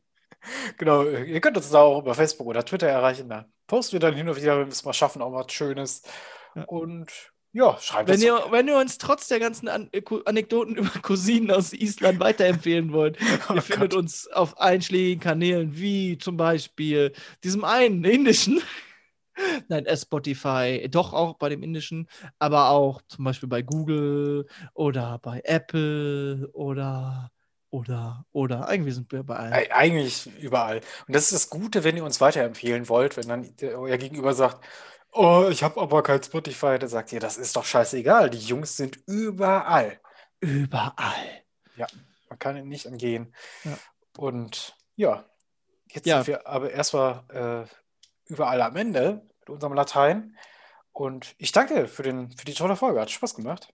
[0.78, 3.28] genau, ihr könnt uns da auch über Facebook oder Twitter erreichen.
[3.28, 6.02] Da posten wir dann hin und wieder, wenn wir es mal schaffen, auch was Schönes.
[6.56, 6.64] Ja.
[6.64, 7.12] Und
[7.52, 9.90] ja, schreibt wenn ihr, wenn ihr uns trotz der ganzen An
[10.24, 13.16] Anekdoten über Cousinen aus Island weiterempfehlen wollt,
[13.48, 14.00] oh ihr findet Gott.
[14.00, 17.12] uns auf einschlägigen Kanälen, wie zum Beispiel
[17.44, 18.60] diesem einen indischen.
[19.68, 22.08] Nein, äh, Spotify, doch auch bei dem indischen,
[22.40, 27.30] aber auch zum Beispiel bei Google oder bei Apple oder
[27.70, 29.52] oder, oder, eigentlich sind wir bei allen.
[29.70, 30.80] Eigentlich überall.
[31.06, 34.64] Und das ist das Gute, wenn ihr uns weiterempfehlen wollt, wenn dann euer Gegenüber sagt,
[35.12, 38.30] oh, ich habe aber kein Spotify, dann sagt ihr, das ist doch scheißegal.
[38.30, 40.00] Die Jungs sind überall.
[40.40, 41.44] Überall.
[41.76, 41.86] Ja,
[42.28, 43.34] man kann ihn nicht entgehen.
[43.64, 43.78] Ja.
[44.16, 45.24] Und ja,
[45.88, 46.16] jetzt ja.
[46.16, 50.36] sind wir aber erstmal äh, überall am Ende mit unserem Latein.
[50.92, 53.00] Und ich danke für, den, für die tolle Folge.
[53.00, 53.72] Hat Spaß gemacht.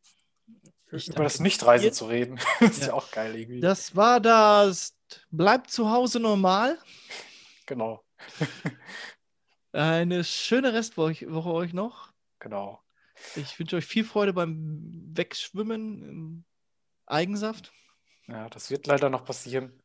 [0.96, 2.38] Ich über das Nichtreisen zu reden.
[2.60, 2.88] ist ja.
[2.88, 3.60] ja auch geil irgendwie.
[3.60, 4.96] Das war das
[5.30, 6.78] Bleibt zu Hause normal.
[7.66, 8.04] Genau.
[9.72, 12.12] Eine schöne Restwoche Woche euch noch.
[12.38, 12.82] Genau.
[13.34, 16.44] Ich wünsche euch viel Freude beim Wegschwimmen im
[17.06, 17.72] Eigensaft.
[18.26, 19.82] Ja, das wird leider noch passieren.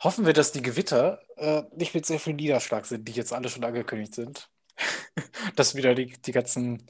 [0.00, 3.48] Hoffen wir, dass die Gewitter äh, nicht mit sehr viel Niederschlag sind, die jetzt alle
[3.48, 4.48] schon angekündigt sind.
[5.56, 6.86] dass wieder die, die ganzen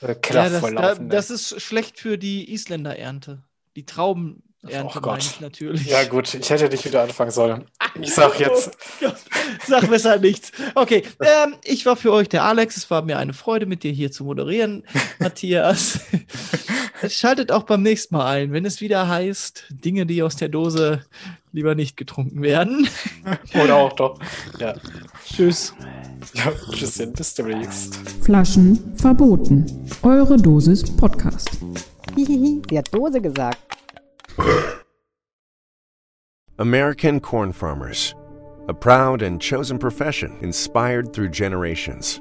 [0.00, 1.08] Keller ja, das, volllaufen.
[1.08, 3.42] Da, das ist schlecht für die Isländer-Ernte.
[3.76, 5.86] Die Trauben Ernte oh ich natürlich.
[5.86, 7.66] Ja, gut, ich hätte nicht wieder anfangen sollen.
[8.00, 8.76] Ich sag jetzt.
[9.02, 9.12] Oh
[9.66, 10.52] sag besser nichts.
[10.74, 12.76] Okay, ähm, ich war für euch der Alex.
[12.76, 14.84] Es war mir eine Freude, mit dir hier zu moderieren,
[15.18, 16.00] Matthias.
[17.08, 21.04] Schaltet auch beim nächsten Mal ein, wenn es wieder heißt, Dinge, die aus der Dose
[21.56, 22.86] lieber nicht getrunken werden.
[23.54, 24.20] Oder auch doch.
[24.60, 24.74] Ja.
[25.24, 25.74] Tschüss.
[26.34, 27.96] Ja, tschüss, bis demnächst.
[28.22, 29.64] Flaschen verboten.
[30.02, 31.50] Eure Dosis Podcast.
[32.14, 33.58] Hihihi, sie hat Dose gesagt.
[36.58, 38.14] American corn farmers,
[38.68, 42.20] a proud and chosen profession inspired through generations.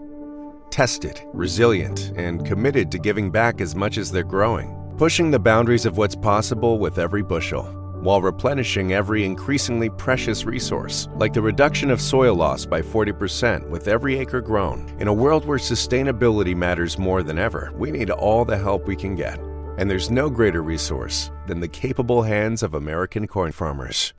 [0.71, 5.85] Tested, resilient, and committed to giving back as much as they're growing, pushing the boundaries
[5.85, 11.91] of what's possible with every bushel, while replenishing every increasingly precious resource, like the reduction
[11.91, 14.95] of soil loss by 40% with every acre grown.
[14.99, 18.95] In a world where sustainability matters more than ever, we need all the help we
[18.95, 19.39] can get.
[19.77, 24.15] And there's no greater resource than the capable hands of American corn farmers.